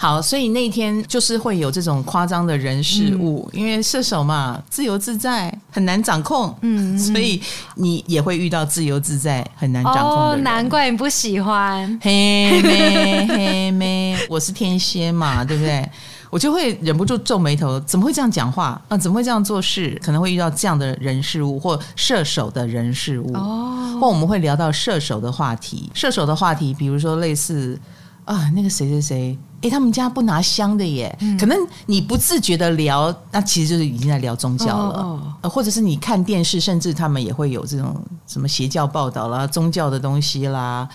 [0.01, 7.39] 好，所以那天就是会有这种夸张的人事物，嗯、因为射手嘛，自由自在很难掌控，嗯，所以
[7.75, 10.39] 你也会遇到自由自在很难掌控的人。
[10.39, 15.87] 哦，难怪你不喜欢，嘿咩 嘿妹，我是天蝎嘛，对不对？
[16.31, 18.97] 我就会忍不住皱眉头，怎么会这样讲话啊？
[18.97, 19.95] 怎么会这样做事？
[20.03, 27.79] 可能会遇到这样的人事物，或射手的人事物，哦，或我们会聊到射手的话题，射手的话题，比如说类似。
[28.25, 31.13] 啊，那个谁谁谁，哎，他们家不拿香的耶。
[31.21, 31.57] 嗯、可能
[31.87, 34.99] 你不自觉的聊，那其实就是已经在聊宗教了。
[34.99, 40.87] 哦哦、或者是你看电视，甚至他们也会有这种什么邪教报道啦、宗教的东西啦，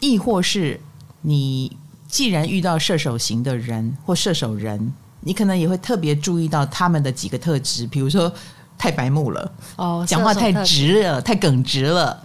[0.00, 0.78] 亦或是
[1.22, 1.74] 你
[2.08, 8.30] 既然遇到射手型的人或射手人，你可能也会特别注意到他们的几个特质，比如说
[8.76, 12.20] 太白目了，哦，讲话太直了，太耿直了。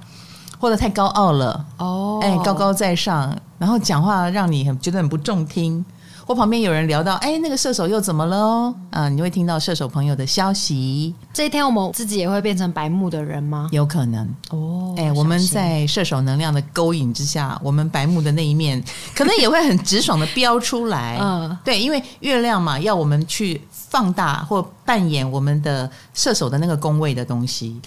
[0.59, 5.83] 或者太高傲了哦，哎，高高在上，然后讲话让你很觉得很不中听。
[6.25, 8.37] 或旁边有人聊到，哎，那个射手又怎么了？
[8.37, 11.15] 哦，啊，你会听到射手朋友的消息。
[11.31, 13.69] 这一天我们自己也会变成白目的人吗？
[13.71, 14.93] 有可能哦。
[14.97, 18.83] 哎，我们在射手能量的勾引之下，我们白目的那一面
[19.15, 21.17] 可能也会很直爽的飙出来。
[21.21, 27.79] 嗯，对，因为月亮嘛，要我们去放大或扮演我们的射手的那个宫位的东西。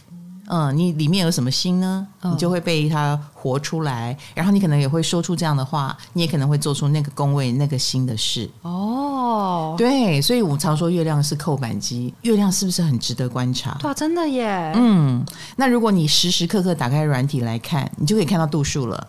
[0.53, 2.05] 嗯，你里面有什么心呢？
[2.23, 8.51] 你就会被它活出来，然后你可能也会说出这样的话，你也可能会做出那个宫位那个心的事。
[8.63, 13.79] 哦，对，所以我常说月亮是扣板机，月亮是不是很值得观察？
[13.85, 14.73] 哇，真的耶！
[14.75, 19.07] 嗯，那如果你时时刻刻打开软体来看，你就可以看到度数了。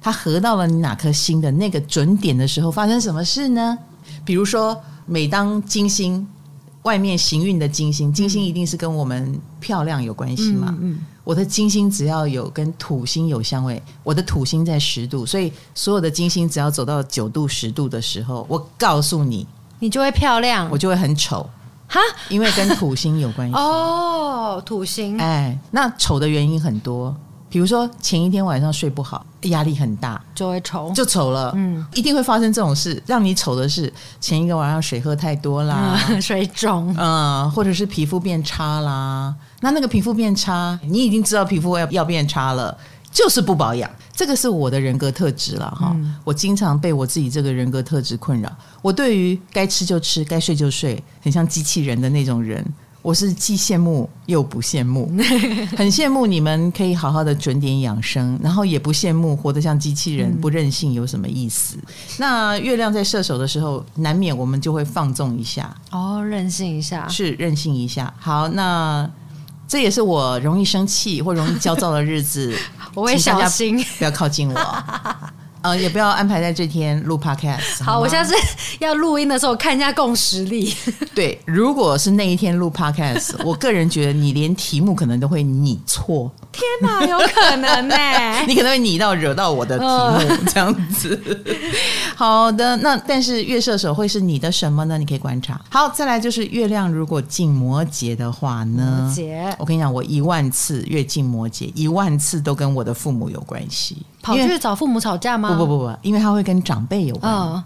[0.00, 3.76] 它合到了你哪颗星的那个准点的时候，发生什么事呢？
[4.24, 4.74] 比如说，
[5.04, 6.26] 每当金星。
[6.88, 10.68] 外面行运的金星，金星一定是跟我们漂亮有关系嘛？
[10.80, 19.46] 嗯，嗯，我的金星只要有跟土星有相位，我的土星在十度，所以所有的金星只要走到九度、十度的时候，我告诉你，
[19.78, 21.46] 你就会漂亮，我就会很丑。
[21.88, 23.52] 哈，因为跟土星有关系。
[23.60, 27.14] 哦，土星，哎，那丑的原因很多。
[27.50, 31.52] 比如说前一天晚上睡不好，压力很大，就会丑，就丑了。
[31.56, 33.02] 嗯，一定会发生这种事。
[33.06, 39.34] 让你丑的是前一个晚上水喝太多啦，嗯、 水肿，嗯，或者是皮肤变差啦。
[39.60, 42.76] 那那个皮肤变差，你已经知道皮肤要要变差了，
[43.10, 43.90] 就是不保养。
[44.12, 45.92] 这个是我的人格特质了哈。
[45.94, 48.52] 嗯、我经常被我自己这个人格特质困扰。
[48.82, 52.64] 我对于该吃就吃，该睡就睡，很像机器人的那种人。
[53.08, 55.10] 我是既羡慕又不羡慕，
[55.78, 61.78] 很羡慕你们可以好好的准点养生，然后也不羡慕活得像机器人不任性有什么意思？
[61.78, 61.82] 嗯、
[62.18, 68.12] 那月亮在射手的时候，难免我们就会放纵一下哦，任性一下是任性一下。
[68.18, 69.10] 好，那
[69.66, 72.54] 这也是我容易生气或容易焦躁的日子，
[72.92, 74.84] 我会小心，不要靠近我。
[75.68, 77.84] 呃，也不要安排在这天录 podcast。
[77.84, 78.00] 好？
[78.00, 78.32] 我下次
[78.78, 80.74] 要录音的时候看一下共识力。
[81.14, 86.30] 对，如果是那一天录 podcast， 我个人觉得你连题目可能都会拟错。
[86.50, 88.44] 天哪，有可能呢、欸？
[88.48, 91.44] 你可能会拟到惹到我的题目、呃、这样子。
[92.16, 94.96] 好的，那但是月射手会是你的什么呢？
[94.96, 95.60] 你可以观察。
[95.68, 99.04] 好，再来就是月亮如果进摩羯的话呢？
[99.06, 103.98] 摩羯，我跟你讲，我一万次月进摩羯，一万次都跟我的父母有关系。
[104.34, 105.48] 跑去找父母吵架吗？
[105.50, 107.32] 不不不不，因为他会跟长辈有关。
[107.32, 107.62] 哦、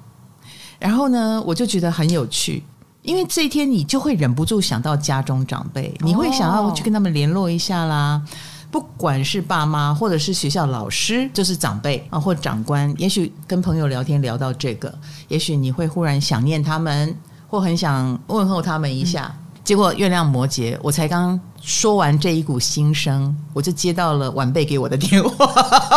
[0.78, 2.62] 然后呢，我就觉得很有趣，
[3.02, 8.22] 因为这一天你就会忍不住想到家中长辈，哦、你会想要去跟他们联络一下啦。
[8.70, 14.92] 不管是爸妈或者是学校老师，就是长辈啊，或长官，也许跟朋友聊天聊到这个，
[15.28, 17.14] 也许你会忽然想念他们，
[17.48, 19.30] 或很想问候他们一下。
[19.36, 25.46] 嗯结果月亮摩羯，我才刚说完这一股心声，我就接到了晚辈给我的电话，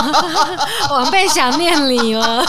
[0.91, 2.45] 晚辈想念你了，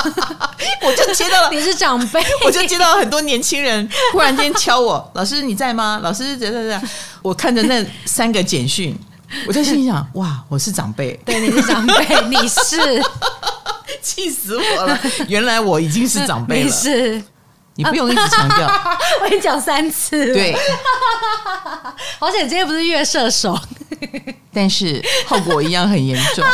[0.85, 5.99] 我就接到了，你是长辈，我就接到了很多年轻人忽然间敲我，老师你在吗？
[6.03, 6.83] 老师在在在，
[7.23, 8.95] 我看着那三个简讯，
[9.49, 11.95] 我就心想， 哇，我是长辈，对，你是长辈，
[12.29, 13.03] 你是，
[14.03, 17.25] 气死我了，原来我已经是长辈了，你是。
[17.77, 18.67] 你不用一直强调，
[19.23, 20.33] 我跟你讲三次。
[20.33, 20.53] 对，
[22.19, 23.59] 而且今天不是月射手，
[24.53, 26.45] 但是后果一样很严重。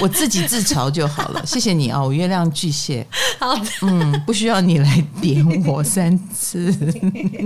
[0.00, 3.06] 我自己自嘲就好了，谢谢你啊，我月亮巨蟹。
[3.38, 6.72] 好的，嗯，不需要你来点我三次。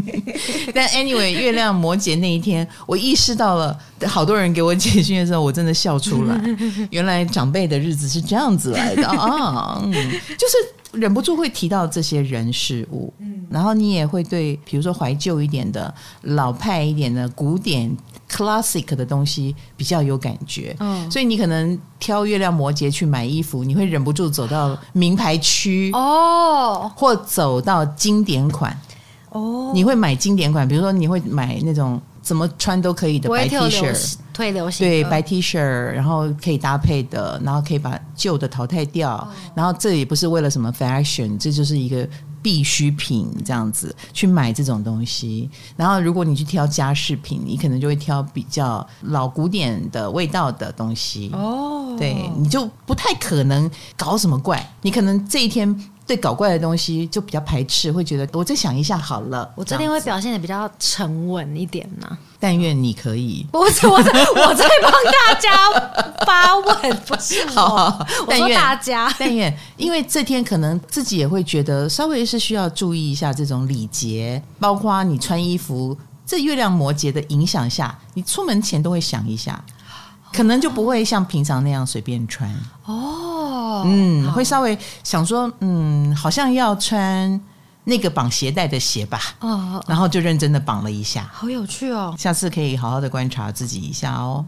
[0.75, 6.41] 但 anyway，月亮摩羯那一天，我意识到了，好多人给我解讯的时候，我真的笑出来。
[6.89, 10.57] 原来长辈的日子是这样子来的啊，嗯，就是
[10.93, 13.47] 忍不住会提到这些人事物，嗯。
[13.51, 17.97] 然后你也会对，比如说怀旧一点的、老派一点的、古典。
[18.31, 28.79] classic 的东西比较有感觉，嗯，所以你可能挑月亮摩羯去买衣服，你会忍不住走到名牌区哦，或走到经典款。
[29.31, 42.07] 哦，你会买经典款，比如说你会买那种怎么穿都可以的白 T 恤，退流行对白 T 恤，然后可以搭配的，然后可以把旧的淘汰掉，哦，然后这也不是为了什么 fashion，这就是一个。
[42.41, 51.97] 必需品这样子去买这种东西，然后如果你去挑家饰品，你可能就会挑比较老古典的味道的东西哦。
[51.99, 55.69] 对，你就不太可能搞什么怪，你可能这一天。
[56.09, 59.49] 对搞怪的东西就比较排斥，会觉得我再想一下好了。
[59.55, 62.19] 我这天会表现的比较沉稳一点呢。
[62.41, 63.47] 但愿你可以。
[63.53, 65.51] 不是我在，我在帮大家
[66.25, 67.53] 发问，不是我。
[67.53, 69.15] 好好好，我说大家。
[69.19, 75.95] 但愿，因为这天可能自己也会觉得稍微是需要注意一下这种礼节，包括你穿衣服，
[76.25, 79.63] 这月亮摩羯的影响下，你出门前都会想一下，
[80.33, 82.51] 可能就不会像平常那样随便穿。
[82.87, 83.28] 哦。
[83.87, 87.41] 嗯，会稍微想说，嗯，好像要穿
[87.85, 92.15] 那个绑鞋带的鞋吧，哦，然后就认真的绑了一下，好有趣哦。
[92.19, 94.45] 下次可以好好的观察自己一下哦。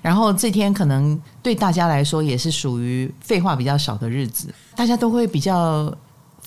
[0.00, 5.92] 然后这天可能对大家来说也是属于废话比较少的日子，大家都会比较。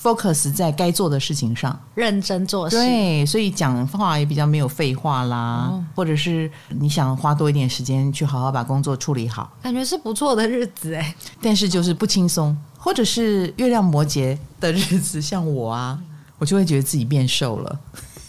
[0.00, 2.76] Focus 在该做的事情上，认真做事。
[2.76, 11.14] 对，所以讲话也比较没有废话啦，哦、或者是你想花多一点时间去好好把工作处理好，感觉是不错的日子哎。
[11.42, 15.98] 但是就是不轻松，或者是月亮摩羯的日子，像我啊，
[16.38, 17.80] 我就会觉得自己变瘦了。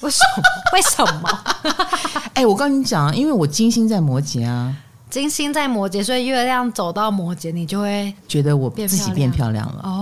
[0.02, 0.44] 为什么？
[0.74, 1.40] 为什么？
[2.34, 4.76] 哎，我跟你讲，因为我金星在摩羯啊。
[5.10, 9.82] 金星在摩羯，所以月亮走到摩羯，你就会觉得我自己变漂亮了。
[9.84, 9.99] 哦，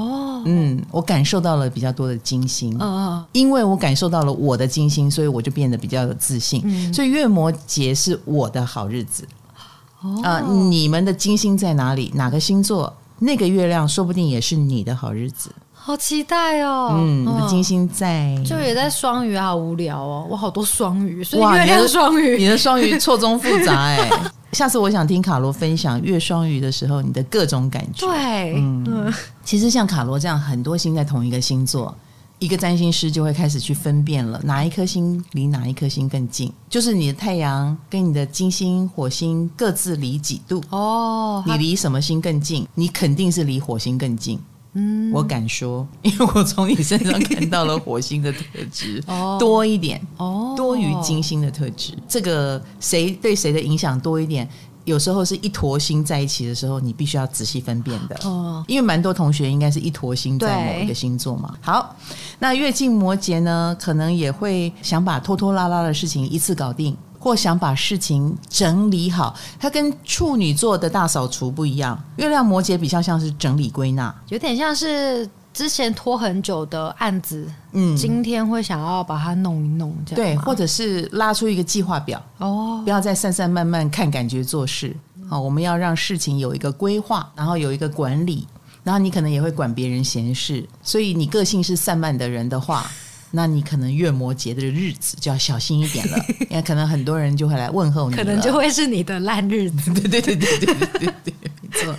[0.47, 2.77] 嗯，我感受到了比较多的金星。
[2.79, 6.61] 哦，因为我感受到了我的金星，所以我就变得比较有自信。
[6.63, 9.27] 嗯，所以月摩羯是我的好日子。
[10.01, 12.11] 哦，啊，你们的金星在哪里？
[12.15, 12.93] 哪个星座？
[13.19, 15.49] 那个月亮说不定也是你的好日子。
[15.87, 16.95] 好期待哦！
[16.97, 20.27] 嗯，你的金星在，就也在双鱼，好无聊哦。
[20.29, 24.09] 我好多双鱼，所以月亮双鱼，你的双鱼错综复杂哎。
[24.51, 28.05] 下次我想听卡罗分享月双鱼的时候，你的各种感觉。
[28.05, 29.13] 对，嗯，
[29.45, 31.95] 其实像卡罗这样，很多星在同一个星座，
[32.39, 41.41] 一个占星师就会开始去分辨了，哪一颗星离哪一颗星更近，就是你的太阳跟你的金星、火星各自离几度哦。
[41.47, 42.67] 你离什么星更近？
[42.75, 44.37] 你肯定是离火星更近。
[44.77, 48.39] 嗯，我敢说， 因为我从你身上看到了火星的特
[48.71, 49.03] 质
[49.39, 51.93] 多一点，哦，多于金星的特质。
[52.07, 54.47] 这个谁对谁的影响多一点，
[54.85, 58.15] 有时候是一坨星在一起的时候，你必须要仔细分辨的。
[58.23, 61.55] 哦，因为蛮多同学应该是一坨星在某一个星座嘛。
[61.59, 61.95] 好，
[62.37, 66.95] 那月进摩羯呢，可能也会想把拖拖拉拉的事情一次搞定。
[67.19, 71.97] 或想把事情整理好，它跟处女座的大扫除不一样。
[72.17, 84.95] 月亮摩羯比较像是整理归纳，有点像是之前拖很久的案子，嗯，今天会想要把它弄一弄，这样对，或者是拉出一个计划表哦，不要再散散漫漫看感觉做事。
[85.27, 88.47] 好，我们要让事情有一个规划，然后有一个管理，
[88.83, 92.89] 然后你可能也会管别人闲事，所以你个性是散漫的人的话。
[93.31, 96.17] 那你可能月摩羯的日子就要小心一点了，
[96.49, 99.93] 因为可能很多人就会来问候你，可能就会是你的烂日子。
[99.93, 101.95] 对对对对对对对，没错。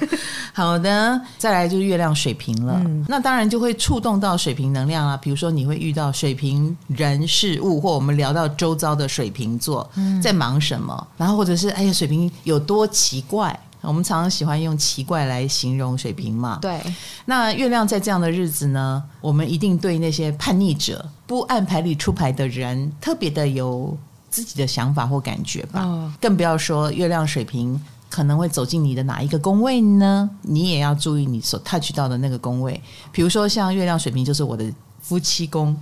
[0.55, 5.17] 好的，再来就是月亮水瓶了，嗯、那当然就会触动到水瓶能量啊。
[5.17, 9.89] 比如说你会遇到水瓶人事物，或我们聊到周遭的水瓶座
[10.23, 13.59] 在忙什么，嗯、然后或者是哎呀，水瓶有多奇怪。
[13.89, 16.59] 我们常常喜欢用奇怪来形容水瓶嘛。
[16.61, 16.79] 对，
[17.25, 23.97] 那月亮在这样的日子呢，我们一定对那些叛逆者、不按牌理出牌的人，特别的有
[24.29, 25.83] 自己的想法或感觉吧。
[25.83, 30.29] 哦、更不要说月亮水瓶可能会走进你的哪一个宫位呢？
[30.43, 32.79] 你也要注意你所 touch 到的那个宫位。
[33.11, 34.71] 比如说，像月亮水瓶就是我的
[35.01, 35.75] 夫妻宫，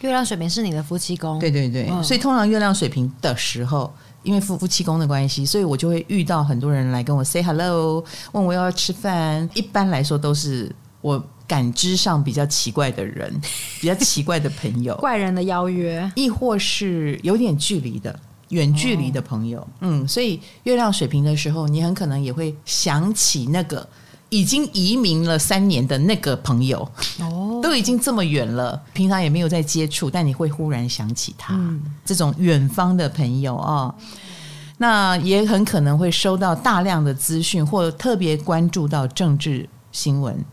[0.00, 1.38] 月亮水瓶是你的夫妻宫。
[1.38, 3.90] 对对对，哦、所以通常月亮水瓶的时候。
[4.24, 9.48] 因为夫夫妻宫的关系，所以我就会遇到很多人来跟我 say hello，问我要不要吃饭。
[9.54, 13.32] 一般来说，都是我感知上比较奇怪的人，
[13.80, 19.60] 比较奇怪的朋友， 怪人的邀约，亦或是有点距离的远距离的朋友。
[19.60, 23.86] 哦、嗯，所以月亮水瓶的时候，你很可能也会想起那个。
[24.30, 26.78] 已经移民了三年的那个朋友，
[27.20, 33.94] 哦，都已经这么远了，平常也没有在接触，但你会忽然想起他，嗯、这种远方的朋友啊、哦，
[34.78, 40.44] 那也很可能会收到大量的资讯，或特别关注到政治新闻。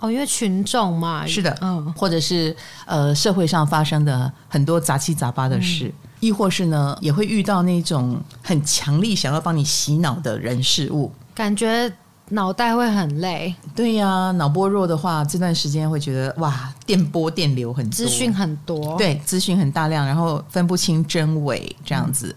[0.00, 11.90] 哦，因为群众嘛，是的，嗯，或者是呃社会上发生的很多杂七杂八的事，嗯、亦或是呢，也会遇到那种很强力想要帮你洗脑的人事物，感觉。
[12.30, 22.28] 脑袋会很累，对呀、啊，脑波弱的话，这段时间会觉得哇，电波电流很多，资讯很多，对，资讯很大量，然后分不清真伪这样子。
[22.28, 22.36] 嗯、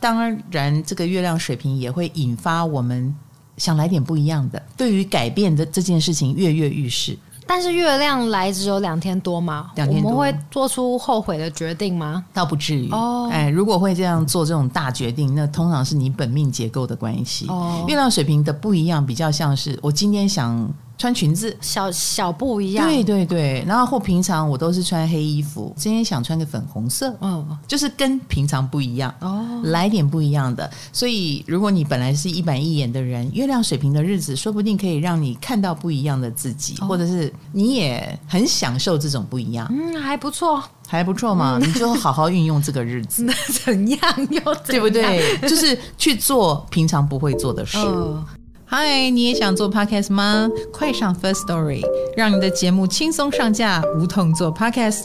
[0.00, 3.14] 当然，这个月亮水平也会引发我们
[3.56, 7.16] 想来点不一样的，对于改变的这件事情跃跃欲试。
[7.46, 12.24] 但是月亮来只有两天多嘛，两天多，我们会做出后悔的决定吗？
[12.34, 13.28] 倒不至于哦。
[13.30, 17.46] 哎，如果会这样做这种大决定，那通常是你本命结构的关系。
[17.48, 20.68] 哦，月亮水平的不一样，比较像是我今天想。
[20.98, 21.56] 穿裙子。
[21.60, 30.70] 小小不一样，对对对，然后或平常我都是穿黑衣服，今天想穿个粉红色，嗯，就是跟平常不一样哦，来点不一样的。
[30.92, 43.32] 所以如果你本来是一板一眼的人，月亮水平的日子，说不定可以让你看到不一样的自己，哦、或者是你也很享受这种不一样，嗯，还不错，还不错嘛，嗯、你就好好运用这个日子， 那
[43.64, 44.64] 怎样又怎样？
[44.66, 45.38] 对不对？
[45.48, 47.78] 就是去做平常不会做的事。
[47.78, 48.24] 哦
[48.68, 50.50] 嗨，你也想做 podcast 吗？
[50.72, 51.82] 快上 First Story，
[52.16, 55.04] 让你的节目轻松上架，无痛做 podcast。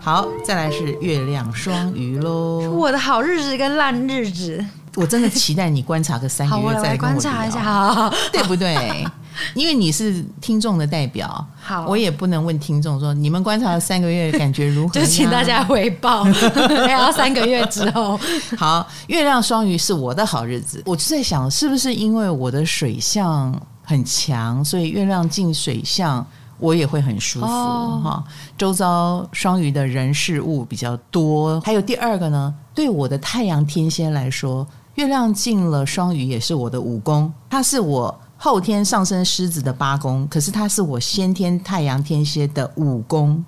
[0.00, 2.70] 好，再来是月亮双鱼喽。
[2.70, 9.04] 我的好日子跟烂日子，我真的期待你观察个三个月再跟我聊，观察一下，好，对不对？
[9.54, 14.94] 因为你是听众的代表，好，我也不能问听众说，你们观察了三个月感觉如何？
[14.98, 16.26] 就请大家回报，
[16.88, 18.18] 要三个月之后。
[18.56, 26.24] 好，月亮双鱼是我的好日子，我就在想，是不是因为我的水象很强，所以月亮进水象，
[26.58, 28.24] 我也会很舒服哈、哦。
[28.58, 34.66] 周遭双鱼的人事物比较多，还有第二个呢，对我的太阳天蝎来说，
[34.96, 38.20] 月亮进了双鱼也是我的武功，它是我。
[38.42, 43.44] 后天上升狮子的八宫，可是它是我先天太阳天蝎的五宫，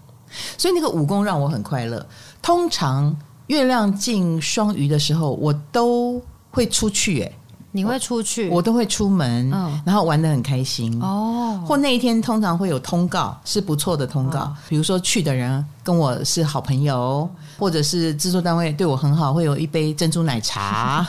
[0.58, 2.06] 所以那个五宫让我很快乐。
[2.42, 3.16] 通常
[3.46, 6.20] 月亮进双鱼的时候，我都
[6.50, 7.32] 会出去，哎，
[7.72, 11.60] 你会出去，我都会出门，哦、然后玩的很开心哦。
[11.66, 17.28] 或那一天通常会有通告，是不错的通告，哦、比如说去的人跟我是好朋友。
[17.58, 21.06] 或者是制作单位对我很好，会有一杯珍珠奶茶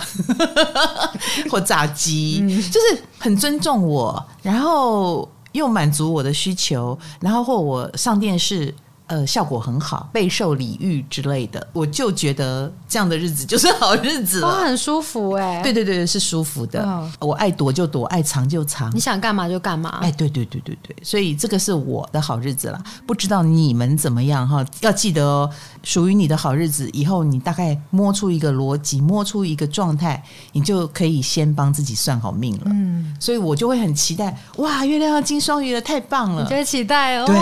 [1.50, 8.74] 或炸鸡，嗯、就是很尊重我，然后又满足我的需求，然后或我上电视。
[9.14, 15.62] 呃，效果很好，备受礼遇之类的，我就觉得这样的日子就是好日子了，哦、很舒服哎。
[15.62, 16.84] 对对对，是舒服的。
[16.84, 20.00] 哦、我爱躲就躲，爱藏就藏，你想干嘛就干嘛。
[20.02, 22.84] 哎，对对对对对，所以这个是我的好日子了。
[23.06, 24.66] 不知道你们怎么样哈？
[24.82, 25.48] 要记得哦，
[25.84, 32.64] 属于你的好日子，以后你大概摸出一个逻辑，摸出一个状态，你就可以先帮自己算好命了。
[32.66, 36.42] 嗯，所以我就会很期待，哇，月亮要进双鱼了，太棒了！
[36.42, 37.26] 你就会期待哦。
[37.28, 37.38] 对，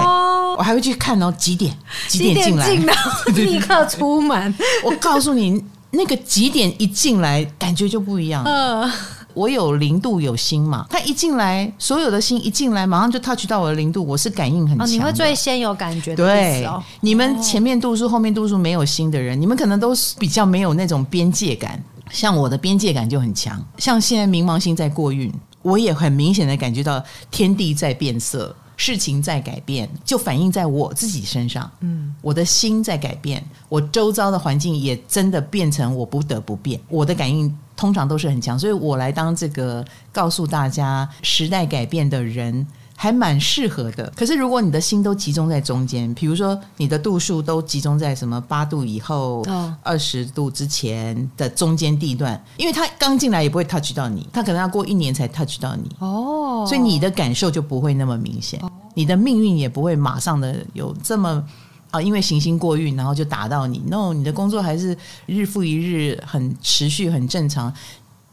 [0.57, 1.33] 我还会去看哦。
[1.37, 1.75] 几点？
[2.07, 2.95] 几点进来？
[3.35, 4.53] 立刻出门。
[4.83, 8.43] 我告诉你，那个几点一进来，感觉就不一样。
[8.45, 8.93] 嗯、呃，
[9.33, 14.89] 我有零度有心嘛，他一进来，所有的心一进来，马上就 touch 到我的零度，我是感应很强、哦。
[14.89, 16.25] 你会最先有感觉的。
[16.25, 16.67] 对，
[17.01, 21.81] 你们前面度数、后面度数没有心的人，你们可能都是比较没有那种边界感。
[22.11, 23.57] 像我的边界感就很强。
[23.77, 25.31] 像现在冥王星在过运，
[25.61, 28.53] 我也很明显的感觉到天地在变色。
[28.83, 31.69] 事情在改变，就反映在我自己身上。
[31.81, 36.81] 嗯，我的心在改变，我周遭的环境也真的变成我不得不变。
[36.89, 42.65] 我的感应通常都是很强，所以我来当这个告诉大家时代改变的人。
[43.01, 49.43] 还蛮适合的，可是如果你的心都集中在中间，比如说你的度数都集中在什么八度以后、
[49.81, 55.89] 二十度之前的中间地段，因为他刚进来也不会 touch 到你，他可能要过一年才 touch 到你。
[55.97, 58.61] 哦，所以你的感受就不会那么明显，
[58.93, 61.43] 你的命运也不会马上的有这么
[61.89, 64.95] 啊，因为行星过运然后就打到你，no，你的工作还是
[65.25, 67.73] 日复一日很持续很正常。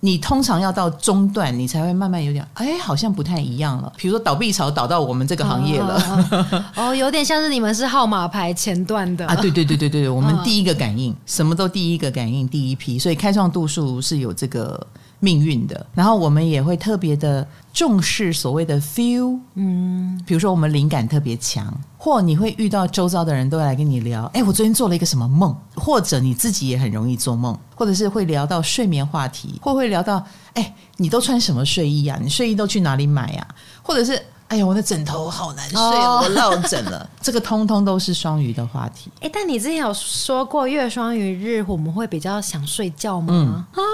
[0.01, 3.93] 你通常要到中段，你才会慢慢有点，哎，好像不太一样了。
[3.97, 6.01] 比如说倒闭潮倒到我们这个行业了，
[6.77, 9.35] 哦，哦，有点像是你们是号码牌前段的啊。
[9.37, 14.87] 对对对对对，我们第一个感应，什么都第一个感应，第一批，所以开创度数是有这个。
[15.21, 32.19] 命运的，然后我们也会特别的重视所谓的 feel，嗯，比如说我们灵感特别强，或你会遇到周遭的人都来跟你聊，哎，我昨天做了一个什么梦，或者你自己也很容易做梦，或者是会聊到睡眠话题，或会聊到，哎，你都穿什么睡衣啊？
[32.23, 33.47] 你睡衣都去哪里买呀？
[33.83, 39.11] 或者是，哎呀，我的枕头好难睡，哦，我落枕了， 这个通通都是双鱼的话题。
[39.21, 43.67] 哎，但你之前有说过月双鱼日我们会比较想睡觉吗？
[43.77, 43.89] 嗯、啊。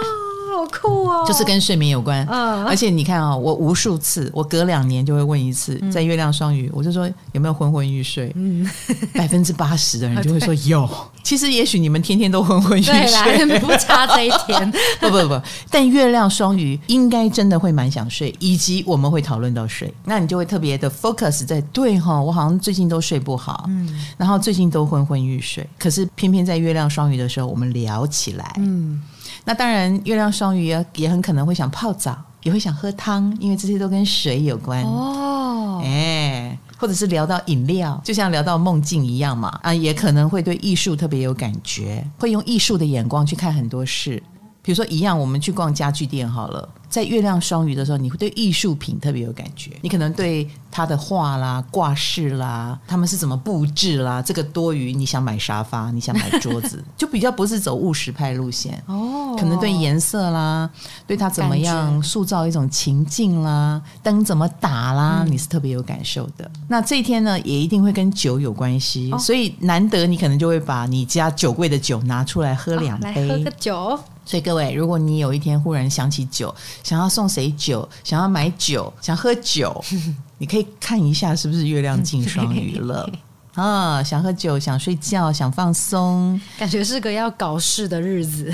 [0.56, 1.24] 好酷哦！
[1.26, 8.32] 就是跟睡眠有关，嗯，而且你看啊，我无数次，我隔两年就会问一次，在月亮双鱼，我就说有没有昏昏欲睡？
[8.34, 8.68] 嗯，
[9.14, 10.88] 百分之八十的人就会说有。
[11.24, 14.72] 其实也许你们天天都昏昏欲睡，不差这一天。
[15.00, 15.40] 不不不，
[15.70, 29.02] 但月亮双鱼应该真的会蛮想睡，以及我们会讨论到睡，那你就会特别的 focus 在对哈，我好像最近都睡不好，嗯，然后最近都昏昏欲睡，可是偏偏在月亮双鱼的时候，我们聊起来，嗯。
[29.44, 35.82] 那当然，月亮双鱼也也很可能会想泡澡，也会想喝汤，因为这些都跟水有关哦。
[35.84, 39.58] 哎，或者是聊到饮料，就像聊到梦境一样嘛。
[39.62, 44.22] 啊，也可能会对艺术特别有感觉，会用艺术的眼光去看很多事。
[44.64, 46.66] 比如说，一样，我们去逛家具店好了。
[46.88, 49.72] 在月亮双鱼的时候，你会对艺术品特别有感觉。
[49.82, 54.94] 你可能对他的画啦、挂饰啦，他们是怎么布置啦，这个多余。
[54.94, 59.36] 你想买沙发，你想买桌子， 就比较不是走务实派路线哦。
[59.36, 60.70] 可能对颜色啦，
[61.06, 66.44] 对他怎么样塑造一种情境啦，灯怎么打啦，你是特别有感受的。
[66.44, 73.98] 嗯、那这一天呢，也一定会跟酒有关系，哦、所以难得你可能就会把你家酒柜的酒拿出来喝两杯，喝个酒。
[74.24, 79.84] 所以各位，如果你有一天忽然想起酒，想要送谁酒，想要买酒，想喝酒，
[80.38, 83.10] 你可以看一下是不是月亮进双鱼了
[83.54, 84.02] 啊！
[84.02, 88.52] 想喝酒，想睡觉，想放松，感觉是个要搞事的日子。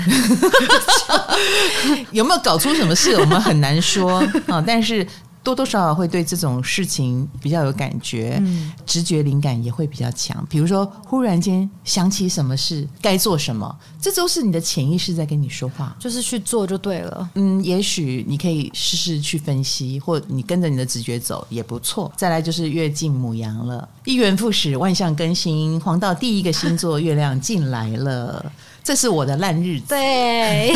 [2.11, 3.15] 有没有搞出什么事？
[3.15, 5.07] 我们很难说啊，但是。
[5.43, 10.45] 多多少少会对这种事情比较有感觉，嗯、直觉灵感也会比较强。
[10.49, 17.29] 比如说，忽然间想起什么事，该做什么，这都是你的潜意识在跟你说话，就是去做就对了。
[17.35, 22.11] 嗯，也许你可以试试去分析，或你跟着你的直觉走也不错。
[22.15, 28.51] 再来就是月进母羊了，一元复始，万象更新，黄道第一个星座月亮进来了。
[28.83, 29.85] 这是我的烂日子。
[29.89, 30.73] 对，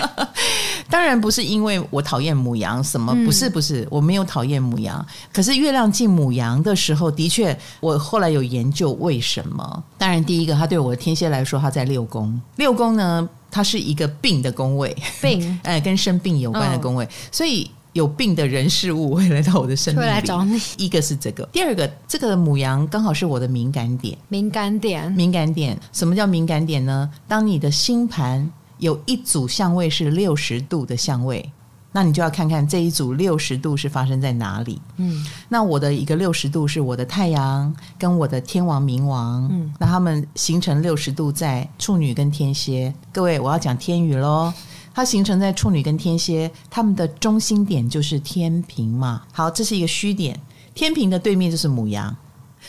[0.88, 5.04] 当然不是因为我讨厌母羊，什么不是不是，我没有讨厌母羊。
[5.32, 9.84] 可是月亮进母羊的时候，的确，我后来有研究为什么。
[9.96, 12.40] 当然，第一个，它对我的天蝎来说，它在六宫。
[12.56, 17.70] 六宫呢，它是一个病的宫位，病， 哎，跟生病有关的宫位，哦、所以。
[17.98, 20.56] 有病的人事物会来到我的生命里，会来找你。
[20.76, 24.16] 一个是这个，第二个，这个母羊刚好是我的敏感点。
[24.28, 25.76] 敏感点，敏感点。
[25.92, 27.10] 什么叫敏感点呢？
[27.26, 31.50] 当你的星盘有一组相位是六十度的相位，
[31.90, 34.80] 那你就要看看这一组六十度是发生在哪里。
[34.98, 42.94] 嗯，那我的一个六十度是我的太阳跟我的天王冥王，嗯，那他们形成六十度在处女跟天蝎。
[43.12, 44.52] 各位，我要讲天宇喽。
[44.98, 49.22] 它形成在处女跟天蝎，他们的中心点就是天平嘛。
[49.30, 50.36] 好，这是一个虚点，
[50.74, 52.16] 天平的对面就是母羊，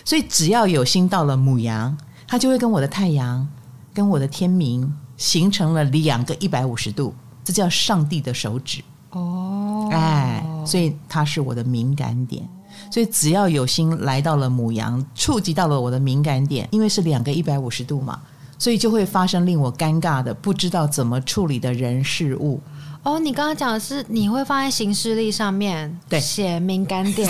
[0.05, 3.47] 所以只要有星到了母羊，它就会跟我的太阳、
[3.95, 9.89] 跟我的天明形成了两个一百五十度，这叫上帝的手指哦。
[9.91, 12.47] 哎，所以它是我的敏感点，
[12.91, 18.21] 所以只要有心来到了母羊，触及到了我的敏感点，因为是两个一百五十度嘛。
[18.60, 22.62] 所以就会发生令我尴尬的、不知道怎么处理的人事物。
[23.01, 27.30] 哦，你刚刚讲的是你会放在行事历上面， 对，写敏感点，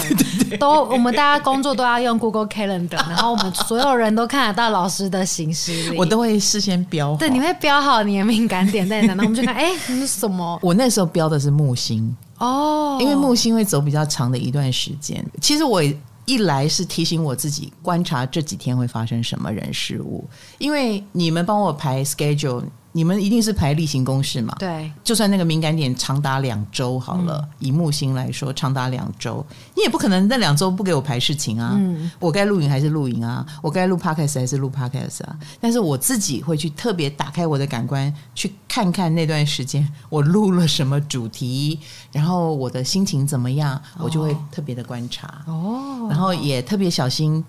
[0.60, 7.16] 都我们大家工作都要用 Google Calendar， 然后我们所有人都看得到老师的行事历，我都会事先标。
[7.18, 10.58] 对，你会标好你的敏感点在哪，然后我们就看，哎，你是什么？
[10.64, 15.24] 我那时候标的是木星哦，因为木星会走比较长的一段时间。
[15.40, 15.84] 其实我。
[16.30, 22.64] 一来是提醒我自己观察这几天会发生什么人事物，因为你们帮我排 schedule。
[22.92, 24.56] 你们一定是排例行公事嘛？
[24.58, 31.74] 对，就算那个敏感点长达两周好了，嗯、以木星来说，长达两周，你也不可能那两周不给我排事情啊。
[31.76, 33.46] 嗯、我该录影还是录影啊？
[33.62, 35.38] 我该录 podcast 还是录 podcast 啊？
[35.62, 41.80] 但是我自己会去特别打开我的感官，去看看那段时间我录了什么主题，
[42.12, 47.46] 然后我的心情怎么样，我就会特别的观察哦，然后也特别小心。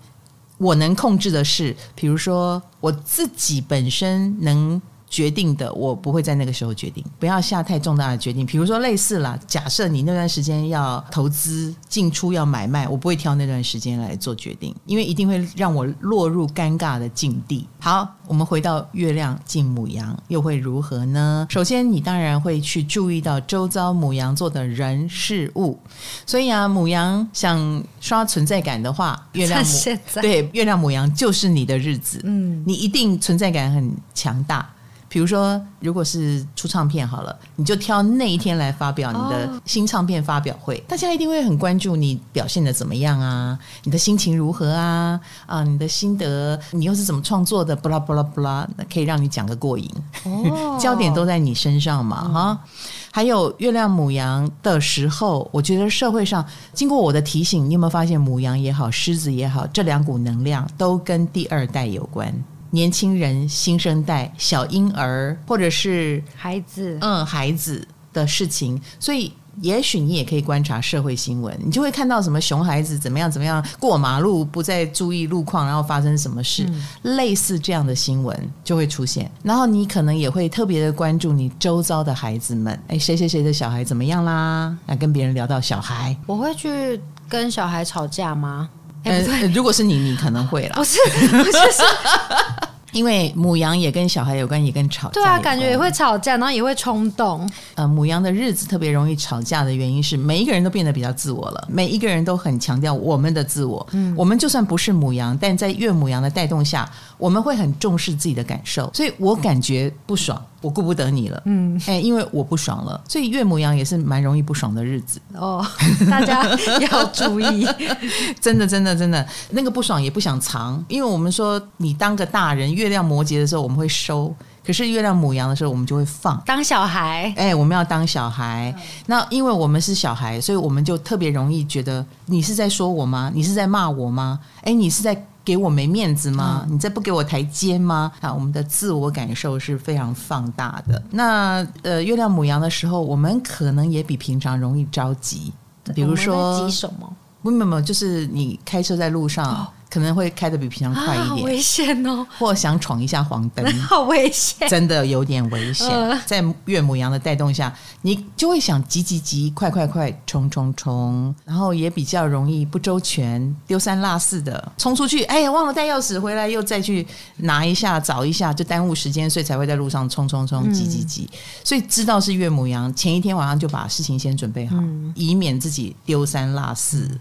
[0.59, 4.79] 我能控制的是，比如说我自己本身能。
[5.11, 8.45] 决定的，我不会在那个时候决定，不要下太重大的决定。
[8.45, 17.67] 比如说类似啦，假设你那段时间要投资进出要买卖，我不会挑那段时间来做决定，因为一定会让我落入尴尬的境地。
[17.77, 21.45] 好，我们回到月亮进母羊又会如何呢？
[21.49, 25.77] 首先，你当然会去注意到周遭母羊座的人事物，
[26.25, 29.79] 所以啊，母羊想刷存在感的话，月亮母
[30.21, 34.73] 对月亮母羊就是你的日子，嗯，你一定存在感很强大。
[35.11, 49.91] 比如说，如果是出唱片好了，你就挑那一天来发表你的新唱片发表会，大家一定会很关注你表现的怎么样啊，你的心情如何啊，啊，你的心得，你又是怎么创作的，巴拉巴拉巴拉，那可以让你讲个过瘾，
[50.23, 52.69] 哦、 焦点都在你身上嘛，哈、嗯。
[53.13, 62.33] 还有月亮母羊的时候，我觉得社会上经过我的提醒，你有没有发现母羊也好，狮子也好，这两股能量都跟第二代有关。
[62.71, 79.29] 年轻人、新生代、小婴儿，或者是孩子，嗯，孩子的事情，所以也许你也可以观察社会新闻，你就会看到什么熊孩子怎么样怎么样过马路不再注意路况，然后发生什么事，嗯、类似这样的新闻就会出现。
[79.43, 84.75] 然后你可能也会特别的关注你周遭的孩子们，哎，谁谁谁的小孩怎么样啦？
[84.85, 88.69] 那跟别人聊到小孩，我会去跟小孩吵架吗？
[89.03, 89.21] 呃，
[89.53, 90.75] 如果是你，你可能会啦。
[90.75, 90.97] 不是，
[91.29, 91.57] 不是。
[92.91, 95.13] 因为母羊也跟小孩有关，也跟吵架。
[95.13, 97.49] 对啊，感觉也会吵架，然后也会冲动。
[97.75, 103.87] 呃，母羊的日子特别容易吵架的原因是，每一个人都变得比较自我了，每一个人都很强调我们的自我。
[103.91, 106.85] 嗯，我们就算不是母羊，但在岳母羊的带动下，
[107.17, 110.45] 我们会很重视自己的感受，所以我感觉不爽。
[110.61, 115.19] 我顾不得你了，嗯，哎，因为我不爽了，所以月母羊也是蛮容易不爽的日子。
[115.33, 115.65] 哦，
[116.09, 116.43] 大家
[116.91, 117.67] 要注意，
[118.39, 124.33] 真的，真的，真的，那个不爽也不想藏，因为我们说你当个大人，月亮摩羯的时候我们会收，
[124.65, 128.73] 可是月亮母羊的时候我们就会放，当小孩，哎，我们要当小孩，
[129.07, 133.31] 那因为我们是小孩，所以我们就特别容易觉得你是在说我吗？
[133.33, 134.39] 你是在骂我吗？
[134.61, 135.25] 哎，你是在。
[135.43, 136.65] 给我没面子吗？
[136.69, 138.11] 你再不给我台阶吗？
[138.21, 141.01] 啊，我们的自我感受是非常放大的。
[141.11, 145.51] 那呃，月亮母羊的时候，我们可能也比平常容易着急。
[145.95, 147.11] 比如说，急什么？
[147.41, 149.45] 不，没有，没有，就是你开车在路上。
[149.45, 152.25] 哦可能会开的比平常快一点，啊、好危险哦！
[152.39, 155.85] 或想闯一下黄灯， 好危险，真的有点危险。
[155.89, 165.23] 呃、在岳母羊的带动下，你就会想急急急、快快快、冲冲冲，然后也比较容易不周全、丢三落四的冲出去。
[165.25, 171.29] 哎呀，忘了带钥匙，回来又再去拿一下、找一下，就耽误时间，所以才会在路上冲冲冲、急急急。
[171.65, 177.11] 所以知道是岳母羊，前一天晚上就把事情先准备好，嗯、以免自己丢三落四，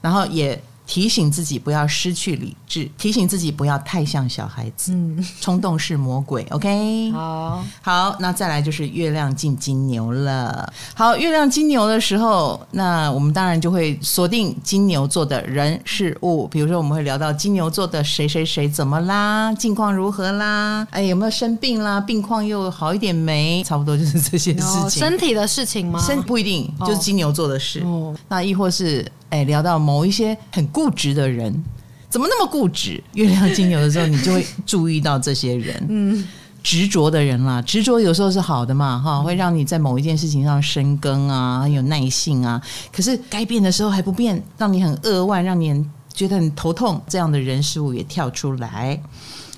[0.00, 0.62] 然后也。
[0.92, 4.92] 提醒自己不要失去理智，提醒自己不要太像小孩子。
[4.92, 6.46] 嗯，冲动是魔鬼。
[6.50, 10.70] OK，好，好，那再来就是月亮进金牛了。
[10.92, 16.46] 好，月亮金牛的时候，那我们当然就会锁定金牛座的人事物。
[16.48, 20.86] 比如说，我们会聊到金牛座的谁谁谁怎么啦，近况如何啦？
[20.90, 21.98] 哎，有没有生病啦？
[21.98, 23.64] 病况又好一点没？
[23.64, 24.90] 差不多就是这些事情。
[24.90, 25.98] 身体的事情吗？
[26.06, 27.80] 身不一定，就是金牛座的事。
[27.80, 29.10] 哦，那亦或是。
[29.32, 31.64] 哎，聊到某一些很固执的人，
[32.10, 33.02] 怎么那么固执？
[33.14, 36.28] 月亮金牛的时候，你就会注意到这些人，嗯，
[36.62, 42.60] 执着的人啦，执着有时候是好的嘛，哈，会让你在某一件事情上深耕啊，很有耐性啊。
[42.92, 49.00] 可是该变的时候还不变，让你很扼腕，让你很觉得很头痛，这样的人事物也跳出来。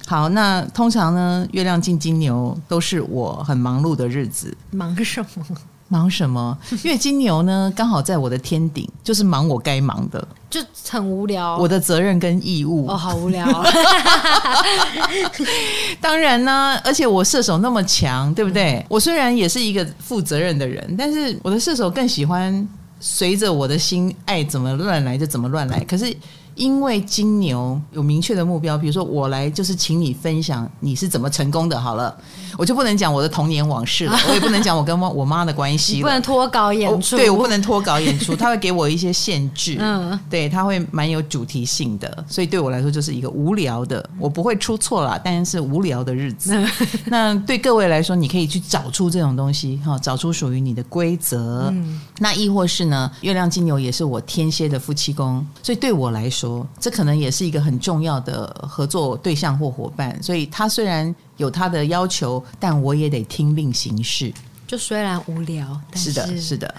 [0.07, 5.45] 好，那通常呢，月亮进金牛都是我很忙碌的日子，忙什么？
[5.89, 6.57] 忙什么？
[6.83, 11.57] 因为金牛呢，刚好在我的天顶，就是忙我该忙的，就很无聊。
[11.59, 13.47] 我的责任跟义务哦，好无聊。
[16.01, 18.85] 当然呢，而且我射手那么强，对不对？
[18.89, 22.67] 我虽然也是一个负责任的人，但是我的射手更喜欢
[23.01, 25.83] 随着我的心爱怎么乱来就怎么乱来。
[25.85, 26.15] 可是。
[26.55, 32.17] 因为金牛有明确的目标，比如说我来就是请你分享你是怎么成功的，好了，
[32.57, 46.57] 我就不能讲我的童年往事了， 我也不能讲我跟我妈的关系了，不能脱稿演出，对，我不能脱稿演出，他会给我一些限制， 嗯，对，他会蛮有主题性的，所以对我来说就是一个无聊的，我不会出错啦，但是无聊的日子。
[47.07, 51.69] 那对各位来说，你可以去找出这种东西哈，找出属于你的规则。
[51.73, 56.44] 嗯，那亦或是呢，月亮金牛也是我天蝎的夫妻宫，所以对我来说。
[56.45, 64.33] 说这可能也是一个很重要的合作对象或伙伴，所以他虽然有他的要求，但我也得听令行事。
[64.67, 66.75] 就虽然无聊，是，是的，是的，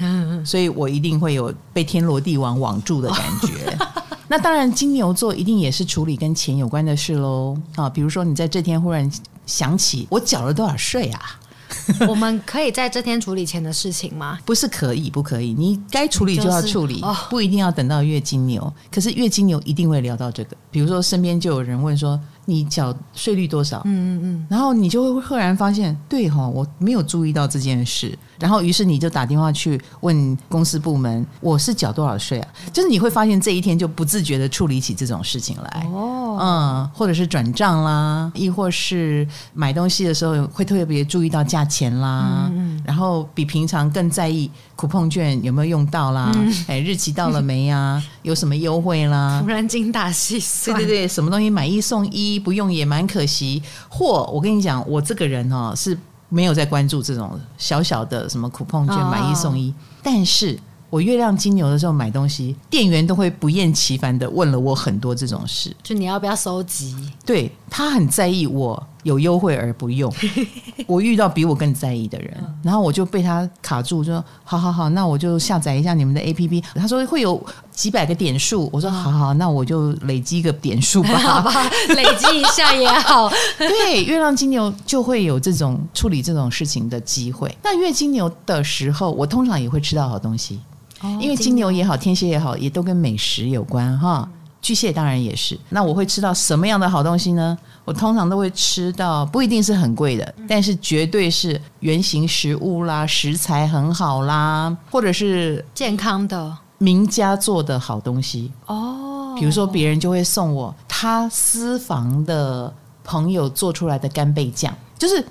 [0.46, 3.78] 所以我一定会有被天罗地网网住的感觉。
[4.28, 9.10] 那当然，金牛座一定也是处理跟钱有关的事喽啊，比如说你在这天忽然
[9.46, 11.22] 想起我缴了多少税啊？
[12.08, 14.40] 我们可以在这天处理钱的事情吗？
[14.46, 15.54] 不是可以，不可以。
[15.54, 18.74] 你该处理就要处理，就是哦、不一定要等到月经牛。
[18.92, 20.58] 可是月经牛一定会聊到这个。
[20.72, 22.20] 比如说，身边就有人问说。
[22.48, 23.82] 你缴税率多少？
[23.86, 28.16] 嗯嗯嗯，然后你就会赫然发现，对哈，我没有注意到这件事。
[28.40, 32.48] 然后，于是你就打电话去问公司部门，我是缴多少税啊？
[32.74, 35.88] 就是你会发现这一天就不自觉的处理起这种事情来。
[35.92, 42.50] 哦，嗯，或者是转账啦，亦或是买东西的时候会特别注意到价钱啦。
[42.52, 44.50] 嗯，然后比平常更在意。
[44.76, 46.30] 苦碰券有没有用到啦？
[46.68, 48.04] 哎、嗯，日期到了没呀、啊？
[48.24, 49.40] 有什么优惠啦？
[49.42, 53.64] 突然精打细算，对对对，什么东西买一送一，不用也蛮可惜。
[53.88, 55.98] 或我跟你讲，我这个人哦是
[56.36, 59.74] 没有在关注这种小小的什么苦碰券买一送一，哦、
[60.04, 60.60] 但是
[60.90, 66.94] 我月亮金牛的时候买东西，店员都会不厌其烦的问了我很多这种事，就你要不要收集？
[67.26, 70.14] 对，他很在意我有优惠而不用，
[70.88, 72.38] 我遇到比我更在意的人。
[72.62, 76.62] 然后我就被他卡住，就说好好好，那我就下载一下你们的 APP。
[76.76, 77.42] 他说会有
[77.76, 83.30] 几百个点数，我说好好，那我就累积一个点数吧， 好吧，累积一下也好。
[83.60, 87.56] 对，月亮金牛就会有这种处理这种事情的机会。
[87.62, 90.62] 那月金牛的时候，我通常也会吃到好东西，
[91.02, 94.28] 哦、因为金牛也好，天蝎也好，也都跟美食有关哈。
[94.62, 95.60] 巨蟹当然也是。
[95.70, 97.56] 那我会吃到什么样的好东西呢？
[97.84, 109.34] 我通常都会吃到不一定是很贵的，但是绝对是原型食物啦，食材很好啦，或者是健康的名家做的好东西哦。
[109.38, 112.72] 比如说别人就会送我他私房的
[113.04, 115.26] 朋友做出来的干贝酱，就是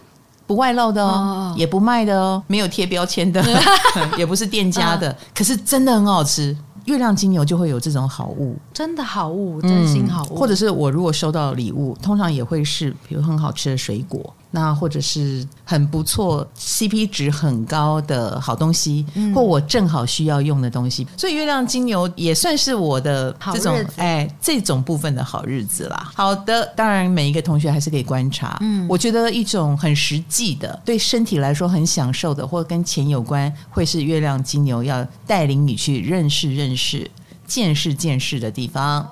[0.46, 3.42] 不外露的哦，也不卖的哦，没有贴标签的，
[4.18, 6.57] 也不是店家的，可是真的很好吃。
[6.84, 10.34] 月亮金牛就会有这种好物，真的好物，真心好物。
[10.34, 14.34] 嗯，或者是我如果收到礼物，通常也会是比如很好吃的水果。
[14.55, 26.09] 那或者是很不错，CP 值很高的好东西，嗯、或我正好需要用的东西，所以月亮金牛也算是我的这种哎这种部分的好日子啦。
[26.14, 28.57] 好的，当然每一个同学还是可以观察。
[28.61, 37.11] 嗯，我觉得一种很实际的，对身体来说很享受的，或跟钱有关，会是月亮金牛要带领你去认识认识、
[37.44, 39.05] 见识见识的地方。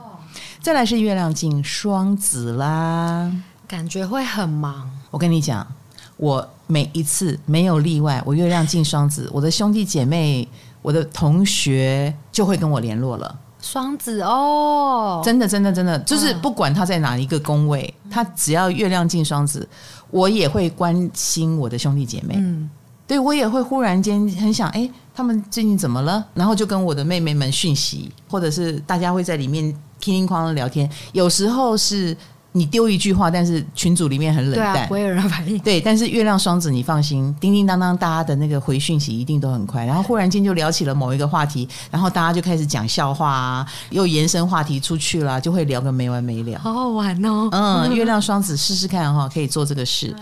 [0.61, 3.29] 再来是月亮进双子啦，
[3.67, 4.89] 感觉会很忙。
[5.13, 5.65] 我跟你讲，
[6.17, 10.49] 我每一次没有例外，我月亮进双子，我的兄弟姐妹、
[10.81, 13.39] 我的同学就会跟我联络了。
[13.61, 19.69] 双子哦，真的，真的，真的，就是不管他在哪一个宫位，嗯、他只要月亮进双子，
[20.11, 22.37] 我也会关心我的兄弟姐妹。
[22.39, 22.71] 嗯，
[23.07, 26.25] 对，我也会忽然间很想，哎，他们最近怎么了？
[26.33, 29.63] 然后就跟我的妹妹们讯息，或者是大家会在里面
[30.01, 32.17] 乒乒乓乓聊天，有时候是。
[32.53, 35.59] 你丢一句话，但是群组里面很冷淡，不会有人反应。
[35.61, 39.85] 对，但是月亮双子，你放心，叮叮当当，大家的那个回讯息一定都很快。
[39.87, 47.49] 然后忽然间就聊起了某一个话题，然后大家就开始讲笑话啊，又延伸话题出去了，就会聊个没完没了，好好玩哦。
[47.53, 50.15] 嗯，月亮双子试试看哈，可以做这个事。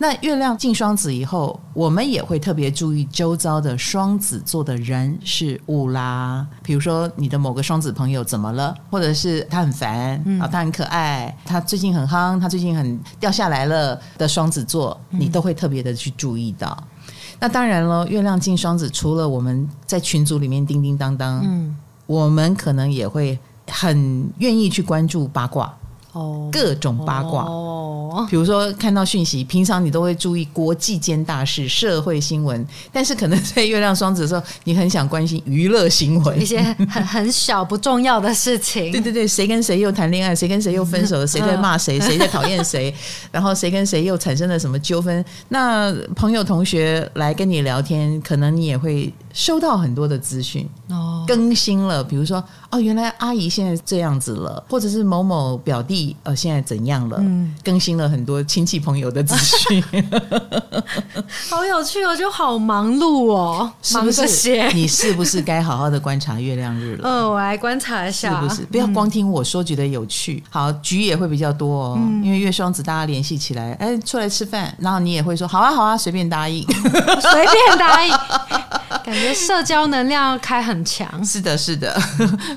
[0.00, 6.46] 那月亮进双子以后，我们也会特别注意周遭的双子座的人事物啦。
[6.62, 16.78] 比如说，你的某个双子朋友怎么了，或者是他很烦、嗯、啊，他很可爱，他最近很夯，他最近很掉下来了的双子座，你都会特别的去注意到。
[16.80, 21.76] 嗯、那当然了，月亮进双子，除了我们在群组里面叮叮当当，嗯，
[22.06, 23.36] 我们可能也会
[23.68, 25.74] 很愿意去关注八卦。
[26.12, 38.90] 哦，各种八卦哦，比如说看到讯息，平常你都会注意国际间大事、社会新闻，但是可能在月亮双子的时候，你很想关心娱乐新闻，一些很很小不重要的事情。
[38.90, 42.92] 对对对，谁跟谁又谈恋爱，谁跟谁又分手了，谁在骂谁， 谁在讨厌谁，
[43.30, 45.24] 然后谁跟谁又产生了什么纠纷？
[45.50, 56.14] 那朋友同学来跟你聊天，可能你也会收到很多的资讯哦，更新了，比如说哦，原来阿姨现在这样子了，或者是某某表弟。
[56.22, 57.16] 呃，现在怎样了？
[57.20, 59.82] 嗯，更新了很多亲戚朋友的资讯，
[61.48, 64.70] 好有趣哦，就好忙碌哦， 是不是？
[64.74, 67.08] 你是不是该好好的观察月亮日了？
[67.08, 68.62] 嗯， 我来观察一下，是不是？
[68.66, 70.42] 不要光听我说，觉得有趣。
[70.50, 78.12] 好，局也会比较多哦，嗯、因为月双子大家联系起来，哎，出来吃饭，然后你也会说好啊，好啊，随便答应，随便答应。
[79.04, 81.98] 感觉社交能量开很强，是的，是的，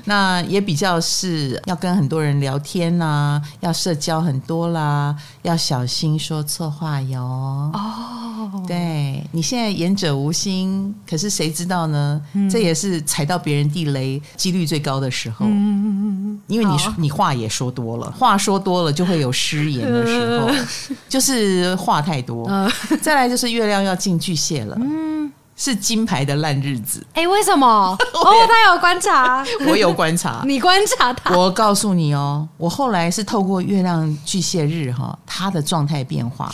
[0.04, 7.20] 那也比较是要跟很多人聊天呐、啊，要社交很多啦，要小心说错话哟。
[7.20, 12.20] 哦，对，你现在言者无心，可是谁知道呢？
[12.32, 15.46] 嗯、这也是踩到别人地雷几率最高的时候。
[15.48, 20.66] 嗯，因为你说你话也说多了，话说多了就会有失言的时候，呃、
[21.08, 22.46] 就是话太多。
[22.48, 24.76] 呃、再来就是月亮要进巨蟹了。
[24.80, 25.30] 嗯。
[25.64, 27.66] 是金牌的烂日子，哎，为什么？
[28.14, 31.36] 哦，他有观察， 我有观察， 你观察他。
[31.36, 36.52] 我告诉你哦，我后来是透过月亮巨蟹日哈，他的状态变化，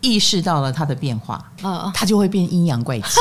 [0.00, 3.18] 意识到了他的变化，嗯，他就会变阴阳怪气。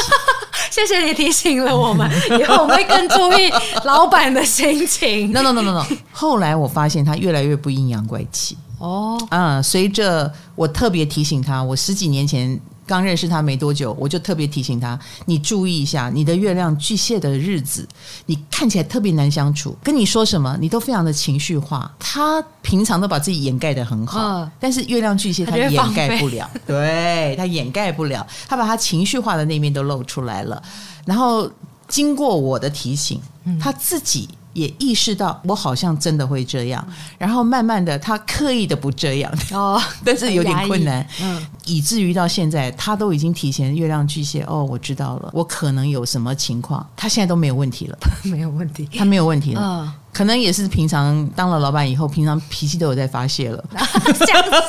[0.70, 2.08] 谢谢你提醒了我们，
[2.40, 3.52] 以后我们会更注意
[3.84, 5.32] 老板的心情。
[5.32, 12.62] No no no no no，后来我发现他越来越不阴阳怪气哦，啊，随着我特别提醒他，我十几年前。
[12.86, 17.88] 刚认识他没多久，我就特别提醒他：你注意一下，你的月亮巨蟹的日子，
[18.26, 19.76] 你看起来特别难相处。
[19.84, 21.92] 跟你说什么，你都非常的情绪化。
[22.00, 30.62] 他平常都把自己掩盖的很好，嗯、但是月亮巨蟹他掩盖不了，对，他掩盖不了，他把他情绪化的那面都露出来了。
[31.06, 31.50] 然后
[31.88, 33.20] 经过我的提醒，
[33.60, 34.30] 他自己。
[34.56, 36.88] 也意识到我好像真的会这样，
[37.20, 41.06] 然后慢慢的他刻意的不这样哦， 但是有点困难。
[41.22, 49.62] 嗯，以至于到现在，他都已经提前月亮巨蟹哦，我知道了，我可能有什么情况，他现在都没有问题了， 没有问题，他没有问题了。
[49.62, 53.62] 嗯可能也是平常当了老板以后，平常脾气都有在发泄了，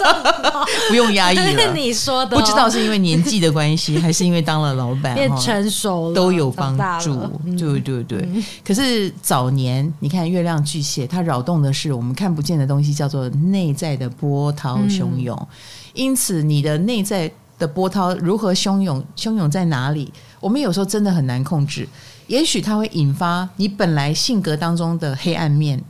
[0.90, 1.62] 不用压抑了。
[1.72, 7.14] 你说的，不知道是因为年纪的关系，还是因为当了老板变成熟了，都有帮助。
[7.56, 8.28] 对对对。
[8.64, 15.48] 可是早年你看月亮巨蟹，它扰动的是我们看不见的东西，叫做内在的波涛汹涌。
[15.94, 20.12] 因此，你的内在的波涛如何汹涌，汹涌在哪里？
[20.40, 21.88] 我们有时候真的很难控制。
[22.26, 25.82] 也许它会引发你本来性格当中的黑暗面，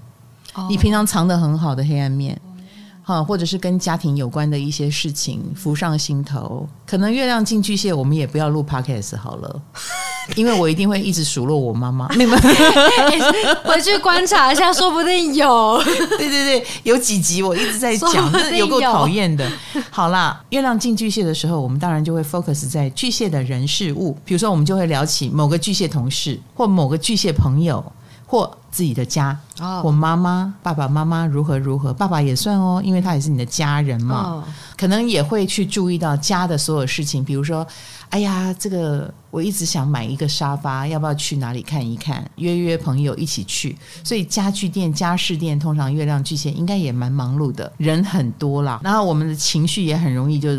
[0.68, 2.40] 你平常藏得很好的黑暗面。
[3.08, 9.62] 哈，或者是跟家庭有关的一些事情浮上心头，可能月亮进巨蟹，我们也不要录 podcast 好了，
[10.34, 12.12] 因为我一定会一直数落我妈妈。
[12.18, 12.36] 你们
[13.62, 15.80] 回去观察一下，说不定有。
[16.18, 19.48] 对对对，有几集我一直在讲，有够讨厌的。
[19.88, 27.92] 好啦，月亮进巨蟹的时候，我们当然就会 focus 在巨蟹的人事物，比如说我们就会聊起某个巨蟹同事或某个巨蟹朋友。
[28.26, 34.16] 或自己的家，哦、或妈妈、爸爸妈妈如何如何，爸爸也算哦，因为他也是你的家人嘛。
[34.16, 34.44] 哦、
[34.76, 37.66] 可能也会去注意到家的所有事情，比如说，
[38.10, 42.28] 哎呀，这个我一直想买一个沙发，要不要去哪里看一看？
[42.36, 43.76] 约约朋友一起去。
[44.02, 48.80] 所以家具店、家饰店，通常月亮巨蟹应该也蛮忙碌的，人很多啦。
[48.82, 50.50] 然后我们的情绪也很容易就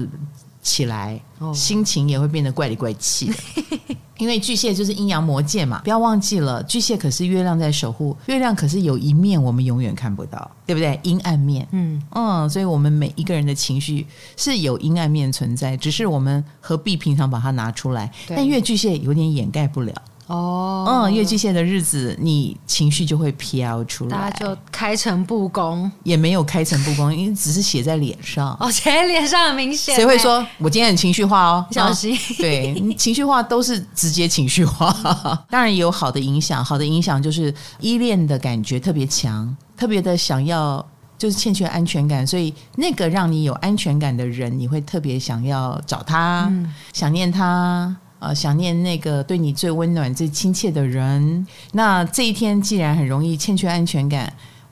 [0.68, 3.34] 起来，哦、心情也会变得怪里怪气的。
[4.18, 11.00] 因为巨蟹就是阴阳魔界嘛，不要忘记了，巨蟹可是月亮在守护，月亮可是有一面我们永远看不到，对不对？
[11.04, 14.06] 阴暗面，嗯嗯，所以我们每一个人的情绪
[14.36, 18.12] 是有阴暗面存在，只是我们何必平常把它拿出来？
[18.28, 19.94] 对但月巨蟹有点掩盖不了。
[20.28, 28.56] 哦，嗯，月巨蟹的日子，你情绪就会飘出来，大家就开诚布公，也没有开诚布公，因为只是写在脸上。
[28.60, 29.96] 哦，写在脸上很明显。
[29.96, 31.66] 谁会说我今天很情绪化哦？
[31.72, 34.94] 小心，哦、对，情绪化都是直接情绪化。
[35.50, 40.86] 当然也有好的影响，好的影响就是依恋的感觉特别强，特别的想要，
[41.18, 47.96] 就是欠缺安全感，所以那个让你有安全感的人，你会特别想要找他，嗯、想念他。
[48.20, 51.46] 呃，想念那个对你最温暖、最亲切的人。
[51.72, 54.32] 那这一天既然很容易欠缺安全感，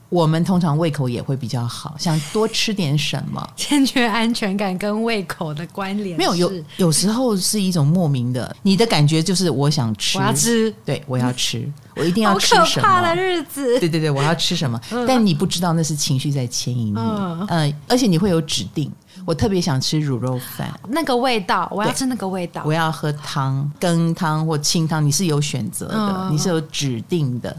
[0.10, 3.46] 我们通常胃口也会比较好，想多吃点什么。
[3.56, 6.18] 欠缺安全感跟胃口的关联？
[6.18, 12.66] 没有，有有时候是一种莫名的，你的感觉就是我想吃，我要吃，对，我要吃， 我一定要吃什么？
[12.66, 13.80] 好可怕的日子！
[13.80, 14.80] 对对对，我要吃什么？
[14.92, 18.92] 嗯、但你不知道那是情绪在牵引你，嗯、呃，而且你会有指定。
[19.26, 22.62] 我特别想吃卤肉饭，那个味道，我要吃那个味道。
[22.66, 27.56] 我要喝汤，羹汤或清汤，你是有选择的，哦、你是有指定的，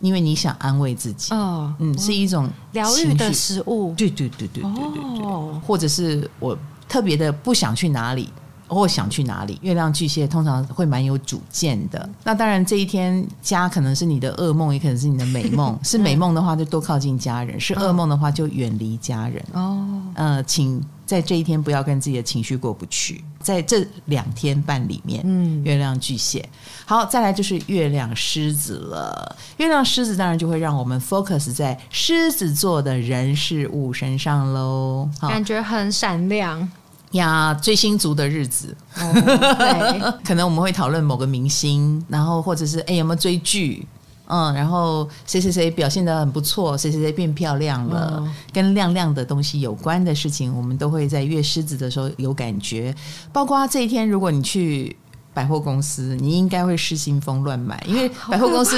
[0.00, 1.34] 因为你想安慰自己。
[1.34, 3.92] 哦，嗯，是一种疗愈的食物。
[3.96, 6.56] 对对对对对对对，哦、或者是我
[6.88, 8.30] 特别的不想去哪里。
[8.70, 9.58] 或想去哪里？
[9.62, 12.06] 月亮巨蟹通常会蛮有主见的。
[12.22, 15.74] 那当然，这一天家可能是你的噩梦，也可能是你的美梦。
[15.82, 19.42] 是美梦的话，就多靠近家人；是噩梦的话，就远离家人。
[19.54, 23.24] 哦，呃，请在这一天不要跟自己的情绪过不去。
[23.40, 26.46] 在这两天半里面，嗯，月亮巨蟹。
[26.84, 29.34] 好，再来就是月亮狮子了。
[29.56, 35.08] 月亮狮子当然就会让我们 focus 在狮子座的人事物身上喽。
[35.22, 36.68] 感觉很闪亮。
[37.12, 38.76] 呀，追星族的日子，
[40.22, 43.86] 可能我们会讨论某个明星，然后或者是哎有没有追剧，
[44.30, 52.94] 嗯，然后谁谁谁表现得很不错，谁谁谁变漂亮了，哦、跟亮亮的东西有关的事情，我们都会在月狮子的时候有感觉。
[53.32, 54.94] 包括这一天，如果你去
[55.32, 58.76] 百货公司，你应该会失心疯乱买，因为百货公司，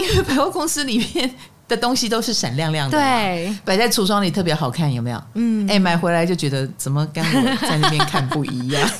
[0.00, 1.34] 因为百货公司里面。
[1.74, 5.22] 的东西都是闪亮亮的，对，摆在橱窗里特别好看，有没有？
[5.34, 8.90] 嗯，哎，买回来就觉得怎么跟我在那边看不一样？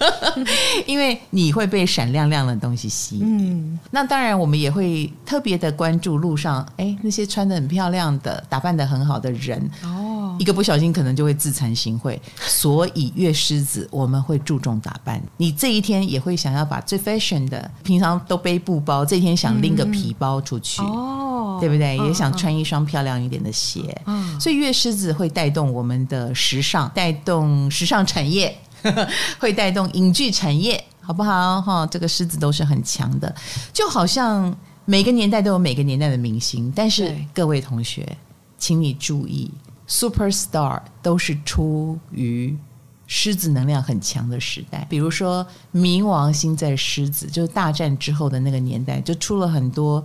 [0.86, 3.24] 因为你会被闪亮亮的东西吸引。
[3.24, 9.58] 嗯，那当然，我们也会特别的关注路上，哎，那些穿的很漂亮的、打扮的很好的人。
[9.82, 12.18] 哦，一个不小心可能就会自惭形秽。
[12.40, 15.22] 所以，月狮子我们会注重打扮。
[15.36, 20.82] 你这一天也会想要把最 fashion 的，平常都背布包，这一天想拎个皮包出去。
[20.82, 21.18] 哦。
[21.60, 21.96] 对不对？
[21.98, 29.08] 也想穿一双漂亮一点的鞋，嗯、所以月狮子会带动我们的时尚，带动时尚产业，呵 呵
[29.38, 31.60] 会带动影剧产业，好不好？
[31.62, 33.32] 哈，这个狮子都是很强的，
[33.72, 34.52] 就好像
[34.86, 38.16] 每个年代都有每个年代的明星，但是各位同学，
[38.58, 39.48] 请你注意
[39.86, 42.56] ，super star 都是出于
[43.06, 50.04] 狮子能量很强的时代，比如说冥王星在狮子，就是大战之后的那个年代，就出了很多。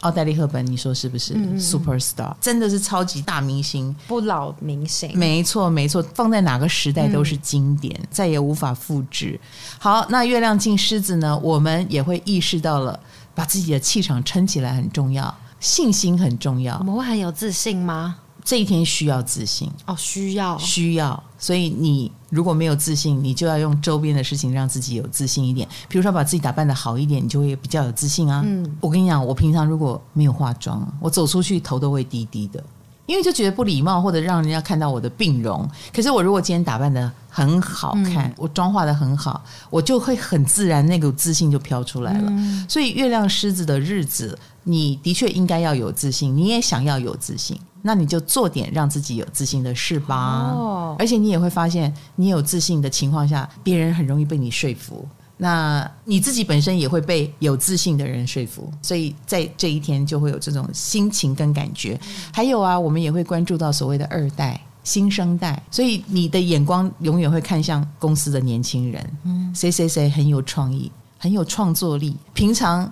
[0.00, 5.16] 奥黛丽·赫本，你说是不是、嗯、？Super Star 真的是超级大明星，不老明星。
[5.16, 9.38] 没错，没错，放在哪个时代都是经典，嗯、再也无法复制。
[9.78, 11.38] 好，那月亮进狮子呢？
[11.38, 12.98] 我们也会意识到了，
[13.32, 16.76] 把自己的气场撑起来很重要，信心很重要。
[16.80, 18.16] 我们会很有自信吗？
[18.44, 25.66] 这一天需要自信哦，需要需要，所以你如果没有自信，你就要用周边的事情让自己有自信一点。
[25.88, 28.42] 比如说把自己打扮的好一点，你就会比较有自信啊。
[28.44, 32.62] 嗯，我跟你讲，我平常如果没有化妆，我走出去头都会低低的，
[33.06, 35.68] 因为就觉得不礼貌或者让人家看到我的病容。
[35.94, 39.40] 可是我如果今天打扮的很好看，嗯、我妆化的很好，
[39.70, 42.28] 我就会很自然，那个自信就飘出来了。
[42.30, 47.56] 嗯、所以月亮狮子的日子，你的确应该要有自信，你也想要有自信。
[47.82, 50.52] 那你就做点让自己有自信的事吧。
[50.54, 55.06] 哦，而且你也会发现，你有自信的情况下，别人很容易被你说服。
[55.36, 61.98] 那你自己本身也会被有自信的人说服，所以在这一天就会有这种心情跟感觉。
[62.32, 69.10] 还有啊，我们也会关注到所谓的二代、新生代，所以你的眼光永远会看向公司的年轻人。
[69.24, 72.88] 嗯，谁谁谁很有创意，很有创作力，平常。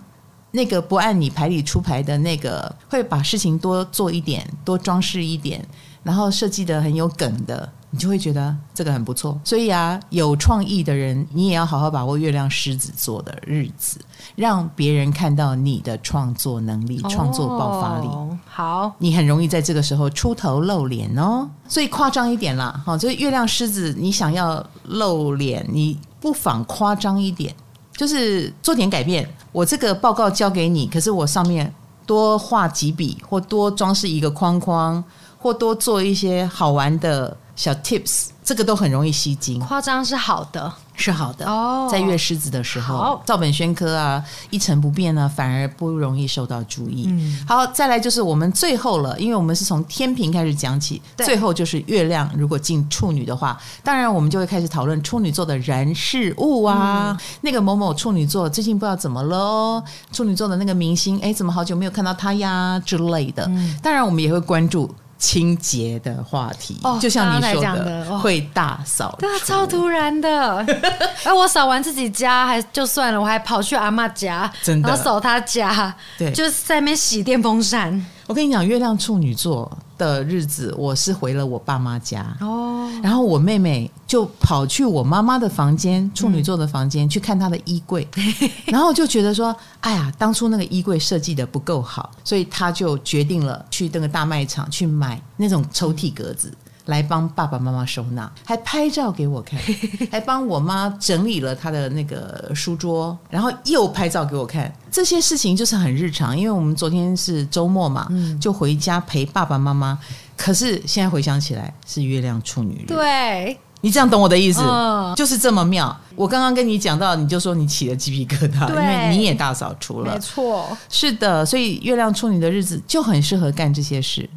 [0.52, 5.64] 那个不按你牌理出牌的那个，会把事情多做一点，多装饰一点，
[6.02, 9.40] 然后设计的很有梗的，你就会觉得这个很不错。
[9.44, 14.00] 所以啊，有创意的人，你也要好好把握月亮狮子座的日子，
[14.34, 18.06] 让别人看到你的创作能力、创作爆发力。
[18.08, 21.48] 哦，好，你很容易在这个时候出头露脸哦。
[21.68, 27.54] 所以夸张一点啦，好，所以月亮狮子，你想要露脸，你不妨夸张一点。
[28.00, 31.70] 就是做点改变，我这个报告交给你，可是我上面
[32.06, 35.04] 多画几笔，或多装饰一个框框，
[35.36, 39.60] 或多做一些好玩的小 tips，这个都很容易吸睛。
[39.60, 40.72] 夸张是好的。
[40.96, 47.06] 是好的哦，在月狮子的时候，好照本宣科啊，一成不变呢，反而不容易受到注意。
[47.08, 57.16] 嗯，好，再来就是我们最后了，因为我们是从天平开始讲起，最后就是月亮如果进处女的话，当然我们就会开始讨论处女座的人事物啊。
[57.18, 59.82] 嗯、那个某某处女座最近不知道怎么了，
[60.12, 63.46] 处女座的那个明星，哎，怎么好久没有看到他呀之类的。
[63.46, 64.94] 嗯、当然我们也会关注。
[65.20, 70.56] 清洁的话题，哦、就像你说的，会大扫除，对啊，超突然的。
[71.22, 78.04] 哎，我扫完自己家还就算了，我还跑去阿妈家，真的，然后扫他家，对，就是在那边洗电风扇。
[78.30, 79.68] 我跟你讲，月亮处女座
[79.98, 82.24] 的日子，我是回了我爸妈家。
[82.40, 88.06] 哦，然后我妹妹就跑去我妈妈的房间，处女座的房间、嗯、去看她的衣柜，
[88.66, 96.48] 然后就觉得说，哎呀，当初那个衣柜设计的不够好，所以她就决定了去那个大卖场去买那种抽屉格子。
[96.50, 99.58] 嗯来帮爸爸妈妈收纳，还拍照给我看，
[100.12, 104.70] 还帮我妈整理了她的那个书桌，然后又拍照给我看。
[104.90, 109.98] 这些事情就是很日常，因为我们昨天是周末嘛，嗯、就回家陪爸爸妈妈。
[110.36, 112.86] 可是现在回想起来，是月亮处女日。
[112.86, 115.94] 对，你这样懂我的意思，嗯、就是这么妙。
[116.16, 120.12] 我刚刚跟你讲到，你就说你起了鸡皮疙瘩，对因为你也大扫除了。
[120.12, 124.28] 没错，是的，所以月亮处女的日子就很适合干这些事。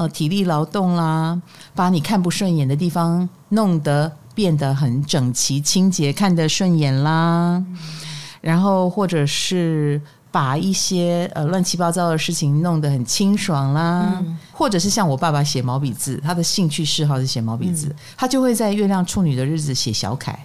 [0.00, 1.38] 呃，体力劳动啦，
[1.74, 7.62] 把你看不顺眼的地方弄得变得很整齐、清洁，看得顺眼啦。
[7.68, 7.76] 嗯、
[8.40, 14.22] 然后或者是把一些呃乱七八糟的事情弄得很清爽啦。
[14.22, 20.38] 嗯、或者是像我爸爸写毛笔字，他的兴趣嗜好是写毛笔字，嗯、他就会在月亮处女的日子写小楷。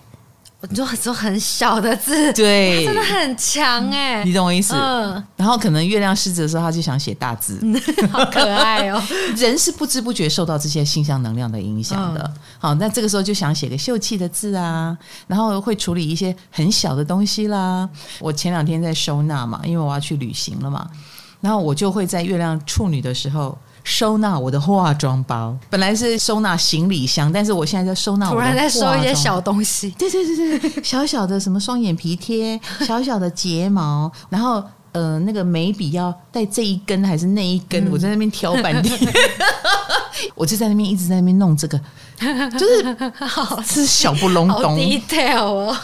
[0.69, 4.73] 你就很多很小的字，对，真的很强哎、欸，你懂我意思？
[4.75, 7.59] 嗯，然后可能月亮狮子的时候，他就想写大字，
[8.11, 9.01] 好可爱哦。
[9.37, 12.21] 人是不知不觉受到这些星象能量的影响的。
[12.21, 14.97] 嗯、好，那这个时候就想写个秀气的字啊，
[15.27, 17.87] 然后会处理一些很小的东西啦。
[18.19, 20.89] 我前两天在收纳嘛，因为我要去旅行了嘛，
[21.41, 23.57] 然后我就会在月亮处女的时候。
[23.85, 28.29] 收纳我的化妆包，本来是收纳行李箱，但是我现在在收纳。
[28.29, 34.61] 突然在收一些小东西，对对对对，小小的什么双眼皮贴，小小的睫毛，然后
[34.95, 38.99] 呃那个眉笔要带这一根还是那一根，嗯、我在那边挑半天，
[40.33, 41.79] 我就在那边一直在那边弄这个，
[42.57, 45.77] 就是好 是小不隆咚，detail 哦。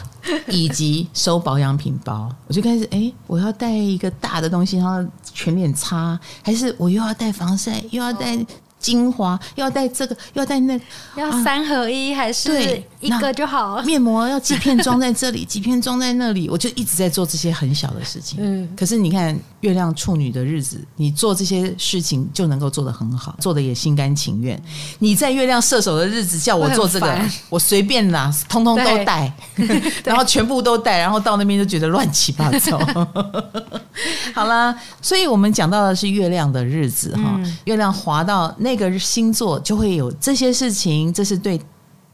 [0.47, 8.38] 以及收保养品包，我就开始哎，我要带一个大的东西，然后全脸擦，还是我又要带防晒，又要带。
[8.82, 10.84] 精华要带这个，要带那个，
[11.15, 13.82] 要三合一还是一个就好？
[13.84, 18.39] 面膜要几片装在这里，几片装在那里，我就一直在做这些很小的事情。
[18.41, 24.59] 嗯，可是你看月亮处女的日子，你做这些事情就能够做得很好，做的也心甘情愿。
[24.99, 29.32] 你在月亮射手的日子叫我做这个，我，随便啦，通通都带，
[30.03, 32.79] 然后全部都带，然后到那边就觉得乱七八糟。
[34.34, 41.59] 好了，所以我们讲到的是月亮的日子哈，嗯、月亮滑到那那个星座就会有这些事情，这是对。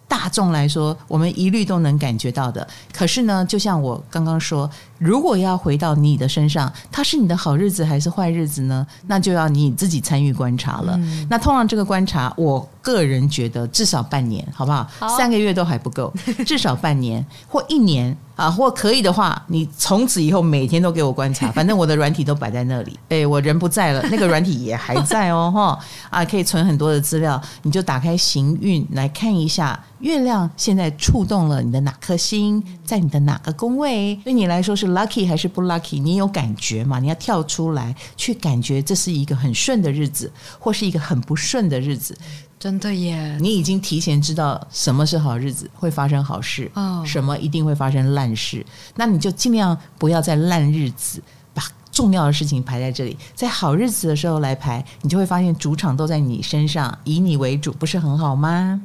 [0.10, 2.66] 大众来说，我们一律都能感觉到的。
[2.93, 8.86] 可是呢，就像我刚刚说，如果要回到你的身上，它是你的好日子还是坏日子呢？
[9.08, 10.93] 那就要你自己参与观察了。
[10.98, 14.88] 嗯、那通常这个观察，我个人觉得至少半年，好不好？
[15.00, 16.14] 好，三个月都还不够，
[16.45, 18.18] 至少半年或一年。
[18.38, 22.95] 啊，或可以的话，你从此以后每天都给我观察， 反正我的软体都摆在那里。
[23.10, 25.80] 哎，我人不在了，那个软体也还在哦， 哈
[26.12, 27.41] 啊，可以存很多的资料。
[27.64, 36.02] 你就打开行运来看一下，月亮现在触动了你的哪颗星，在你的哪个宫位，对你来说是 lucky 还是不 lucky？
[36.02, 37.00] 你有感觉吗？
[37.00, 42.18] 你要跳出来去感觉，这是一个很顺的日子，或是一个很不顺的日子。
[42.58, 43.38] 真的耶！
[43.42, 48.66] 你已经提前知道什么是好日子，会发生好事，哦，什么一定会发生烂事。
[48.96, 51.22] 那你就尽量不要在烂日子
[51.54, 51.62] 把
[51.92, 58.82] 重要的事情排在这里，在好日子的时候来排，你就会发现主场都在你身上，以你为主，不是很好吗？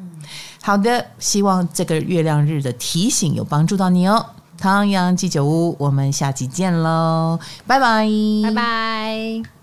[0.62, 4.24] 好的，希望这个月亮日的提醒有帮助到你哦。
[4.56, 8.06] 唐阳鸡酒屋，我们下期见喽，拜拜，
[8.44, 9.61] 拜拜。